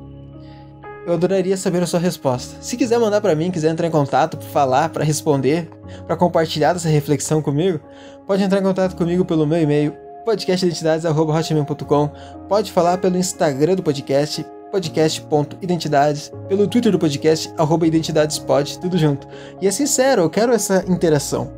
Eu 1.05 1.13
adoraria 1.13 1.57
saber 1.57 1.81
a 1.81 1.87
sua 1.87 1.99
resposta. 1.99 2.55
Se 2.61 2.77
quiser 2.77 2.99
mandar 2.99 3.21
para 3.21 3.35
mim, 3.35 3.49
quiser 3.49 3.71
entrar 3.71 3.87
em 3.87 3.91
contato, 3.91 4.37
para 4.37 4.47
falar, 4.49 4.89
para 4.89 5.03
responder, 5.03 5.67
para 6.05 6.15
compartilhar 6.15 6.75
essa 6.75 6.89
reflexão 6.89 7.41
comigo, 7.41 7.79
pode 8.27 8.43
entrar 8.43 8.59
em 8.59 8.63
contato 8.63 8.95
comigo 8.95 9.25
pelo 9.25 9.47
meu 9.47 9.59
e-mail 9.59 9.93
podcastidentidades@hotmail.com. 10.23 12.09
Pode 12.47 12.71
falar 12.71 12.99
pelo 12.99 13.17
Instagram 13.17 13.75
do 13.75 13.83
podcast 13.83 14.45
podcast.identidades, 14.71 16.31
pelo 16.47 16.65
Twitter 16.65 16.91
do 16.91 16.99
podcast, 16.99 17.53
identidadespod, 17.83 18.79
tudo 18.79 18.97
junto. 18.97 19.27
E 19.61 19.67
é 19.67 19.71
sincero, 19.71 20.21
eu 20.21 20.29
quero 20.29 20.53
essa 20.53 20.85
interação. 20.87 21.51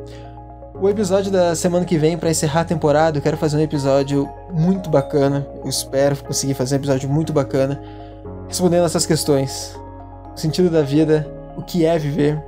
O 0.81 0.89
episódio 0.89 1.31
da 1.31 1.55
semana 1.55 1.85
que 1.85 1.97
vem, 1.97 2.17
para 2.17 2.31
encerrar 2.31 2.61
a 2.61 2.65
temporada, 2.65 3.17
eu 3.17 3.21
quero 3.21 3.37
fazer 3.37 3.57
um 3.57 3.61
episódio 3.61 4.27
muito 4.51 4.89
bacana. 4.89 5.47
Eu 5.63 5.69
espero 5.69 6.21
conseguir 6.23 6.55
fazer 6.55 6.75
um 6.75 6.79
episódio 6.79 7.07
muito 7.07 7.31
bacana 7.31 7.79
respondendo 8.47 8.85
essas 8.85 9.05
questões: 9.05 9.79
o 10.33 10.39
sentido 10.39 10.69
da 10.69 10.81
vida, 10.81 11.27
o 11.57 11.61
que 11.61 11.85
é 11.85 11.97
viver 11.97 12.41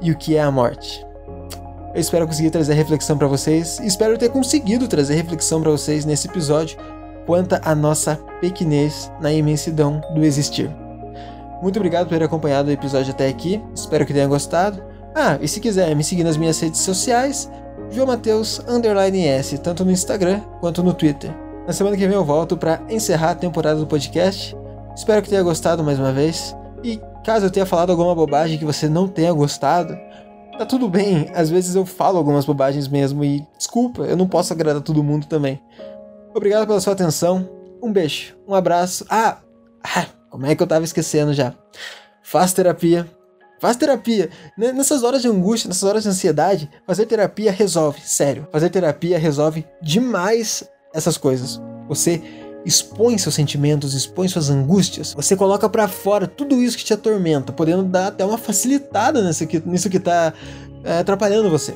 e 0.00 0.10
o 0.10 0.16
que 0.16 0.36
é 0.36 0.42
a 0.42 0.50
morte. 0.50 1.04
Eu 1.94 2.00
espero 2.00 2.26
conseguir 2.26 2.50
trazer 2.50 2.74
reflexão 2.74 3.16
para 3.16 3.26
vocês 3.26 3.78
e 3.78 3.86
espero 3.86 4.18
ter 4.18 4.28
conseguido 4.28 4.86
trazer 4.86 5.14
reflexão 5.14 5.62
para 5.62 5.70
vocês 5.70 6.04
nesse 6.04 6.28
episódio 6.28 6.76
quanto 7.24 7.58
à 7.62 7.74
nossa 7.74 8.16
pequenez 8.40 9.10
na 9.20 9.32
imensidão 9.32 10.00
do 10.14 10.24
existir. 10.24 10.70
Muito 11.62 11.76
obrigado 11.78 12.06
por 12.06 12.18
ter 12.18 12.24
acompanhado 12.24 12.68
o 12.68 12.72
episódio 12.72 13.12
até 13.12 13.28
aqui, 13.28 13.62
espero 13.74 14.04
que 14.04 14.12
tenha 14.12 14.26
gostado. 14.26 14.82
Ah, 15.14 15.38
e 15.40 15.48
se 15.48 15.58
quiser 15.58 15.96
me 15.96 16.04
seguir 16.04 16.22
nas 16.22 16.36
minhas 16.36 16.60
redes 16.60 16.82
sociais, 16.82 17.50
João 17.90 18.06
Mateus 18.06 18.60
S, 18.68 19.58
tanto 19.58 19.84
no 19.84 19.90
Instagram 19.90 20.40
quanto 20.60 20.82
no 20.82 20.92
Twitter. 20.92 21.30
Na 21.66 21.72
semana 21.72 21.96
que 21.96 22.06
vem 22.06 22.14
eu 22.14 22.24
volto 22.24 22.56
para 22.56 22.82
encerrar 22.90 23.30
a 23.30 23.34
temporada 23.34 23.80
do 23.80 23.86
podcast 23.86 24.54
Espero 24.96 25.20
que 25.20 25.28
tenha 25.28 25.42
gostado 25.42 25.84
mais 25.84 25.98
uma 25.98 26.10
vez. 26.10 26.56
E 26.82 26.98
caso 27.22 27.44
eu 27.44 27.50
tenha 27.50 27.66
falado 27.66 27.90
alguma 27.90 28.14
bobagem 28.14 28.58
que 28.58 28.64
você 28.64 28.88
não 28.88 29.06
tenha 29.06 29.30
gostado, 29.30 29.94
tá 30.56 30.64
tudo 30.64 30.88
bem. 30.88 31.30
Às 31.34 31.50
vezes 31.50 31.74
eu 31.74 31.84
falo 31.84 32.16
algumas 32.16 32.46
bobagens 32.46 32.88
mesmo 32.88 33.22
e 33.22 33.46
desculpa, 33.58 34.04
eu 34.04 34.16
não 34.16 34.26
posso 34.26 34.54
agradar 34.54 34.80
todo 34.80 35.04
mundo 35.04 35.26
também. 35.26 35.60
Obrigado 36.34 36.66
pela 36.66 36.80
sua 36.80 36.94
atenção. 36.94 37.46
Um 37.82 37.92
beijo, 37.92 38.34
um 38.48 38.54
abraço. 38.54 39.04
Ah, 39.10 39.36
ah 39.84 40.06
como 40.30 40.46
é 40.46 40.56
que 40.56 40.62
eu 40.62 40.66
tava 40.66 40.84
esquecendo 40.84 41.34
já? 41.34 41.52
Faz 42.22 42.54
terapia. 42.54 43.06
Faz 43.60 43.76
terapia. 43.76 44.30
Nessas 44.56 45.02
horas 45.02 45.20
de 45.20 45.28
angústia, 45.28 45.68
nessas 45.68 45.84
horas 45.84 46.04
de 46.04 46.08
ansiedade, 46.08 46.70
fazer 46.86 47.04
terapia 47.04 47.52
resolve. 47.52 48.00
Sério. 48.00 48.48
Fazer 48.50 48.70
terapia 48.70 49.18
resolve 49.18 49.66
demais 49.82 50.64
essas 50.94 51.18
coisas. 51.18 51.60
Você 51.86 52.22
expõe 52.66 53.16
seus 53.16 53.34
sentimentos, 53.34 53.94
expõe 53.94 54.28
suas 54.28 54.50
angústias, 54.50 55.14
você 55.14 55.36
coloca 55.36 55.68
para 55.68 55.86
fora 55.86 56.26
tudo 56.26 56.60
isso 56.60 56.76
que 56.76 56.84
te 56.84 56.92
atormenta, 56.92 57.52
podendo 57.52 57.84
dar 57.84 58.08
até 58.08 58.24
uma 58.24 58.36
facilitada 58.36 59.22
nisso 59.22 59.46
que, 59.46 59.62
nisso 59.64 59.88
que 59.88 60.00
tá 60.00 60.34
é, 60.82 60.98
atrapalhando 60.98 61.48
você. 61.48 61.72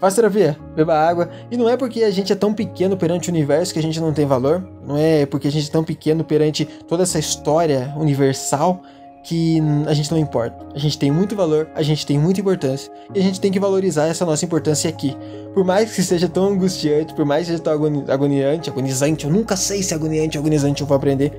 Faça 0.00 0.16
terapia, 0.16 0.58
beba 0.74 0.94
água, 0.94 1.30
e 1.50 1.56
não 1.56 1.68
é 1.68 1.76
porque 1.76 2.02
a 2.02 2.10
gente 2.10 2.32
é 2.32 2.36
tão 2.36 2.52
pequeno 2.52 2.96
perante 2.96 3.30
o 3.30 3.32
universo 3.32 3.72
que 3.72 3.78
a 3.78 3.82
gente 3.82 4.00
não 4.00 4.12
tem 4.12 4.26
valor, 4.26 4.68
não 4.84 4.98
é 4.98 5.24
porque 5.24 5.46
a 5.48 5.52
gente 5.52 5.68
é 5.68 5.72
tão 5.72 5.84
pequeno 5.84 6.24
perante 6.24 6.64
toda 6.64 7.04
essa 7.04 7.18
história 7.18 7.94
universal 7.96 8.82
que 9.24 9.58
a 9.86 9.94
gente 9.94 10.10
não 10.12 10.18
importa. 10.18 10.66
A 10.74 10.78
gente 10.78 10.98
tem 10.98 11.10
muito 11.10 11.34
valor, 11.34 11.68
a 11.74 11.82
gente 11.82 12.06
tem 12.06 12.18
muita 12.18 12.40
importância 12.40 12.92
e 13.14 13.18
a 13.18 13.22
gente 13.22 13.40
tem 13.40 13.50
que 13.50 13.58
valorizar 13.58 14.06
essa 14.06 14.24
nossa 14.24 14.44
importância 14.44 14.88
aqui. 14.88 15.16
Por 15.54 15.64
mais 15.64 15.92
que 15.92 16.02
seja 16.02 16.28
tão 16.28 16.44
angustiante, 16.44 17.14
por 17.14 17.24
mais 17.24 17.46
que 17.46 17.52
seja 17.52 17.62
tão 17.62 17.72
agoniante, 17.72 18.68
agonizante, 18.68 19.24
eu 19.24 19.32
nunca 19.32 19.56
sei 19.56 19.82
se 19.82 19.94
é 19.94 19.96
agoniante 19.96 20.36
ou 20.36 20.42
agonizante 20.42 20.82
eu 20.82 20.86
vou 20.86 20.96
aprender. 20.96 21.32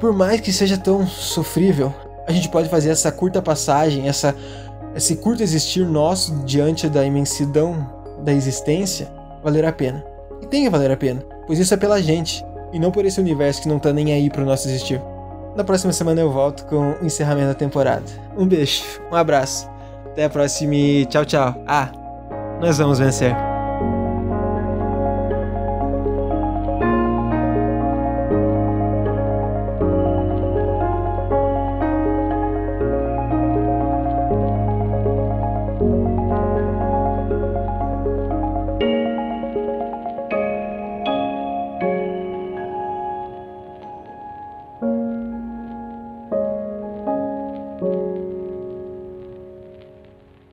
Por 0.00 0.12
mais 0.14 0.40
que 0.40 0.52
seja 0.52 0.78
tão 0.78 1.06
sofrível, 1.06 1.92
a 2.26 2.32
gente 2.32 2.48
pode 2.48 2.68
fazer 2.70 2.88
essa 2.88 3.12
curta 3.12 3.42
passagem, 3.42 4.08
essa, 4.08 4.34
esse 4.94 5.16
curto 5.16 5.42
existir 5.42 5.86
nosso 5.86 6.34
diante 6.44 6.88
da 6.88 7.04
imensidão 7.04 7.86
da 8.24 8.32
existência 8.32 9.06
valer 9.44 9.66
a 9.66 9.72
pena. 9.72 10.02
E 10.40 10.46
tem 10.46 10.64
que 10.64 10.70
valer 10.70 10.90
a 10.90 10.96
pena, 10.96 11.22
pois 11.46 11.58
isso 11.58 11.74
é 11.74 11.76
pela 11.76 12.00
gente 12.00 12.42
e 12.72 12.78
não 12.78 12.90
por 12.90 13.04
esse 13.04 13.20
universo 13.20 13.60
que 13.60 13.68
não 13.68 13.78
tá 13.78 13.92
nem 13.92 14.14
aí 14.14 14.30
pro 14.30 14.46
nosso 14.46 14.66
existir. 14.66 15.00
Na 15.56 15.64
próxima 15.64 15.92
semana 15.92 16.20
eu 16.20 16.30
volto 16.30 16.66
com 16.66 16.92
o 16.92 17.06
encerramento 17.06 17.48
da 17.48 17.54
temporada. 17.54 18.04
Um 18.36 18.46
beijo, 18.46 18.84
um 19.10 19.16
abraço. 19.16 19.68
Até 20.04 20.24
a 20.24 20.30
próxima 20.30 20.74
e 20.74 21.06
tchau, 21.06 21.24
tchau. 21.24 21.62
Ah, 21.66 21.90
nós 22.60 22.76
vamos 22.76 22.98
vencer. 22.98 23.45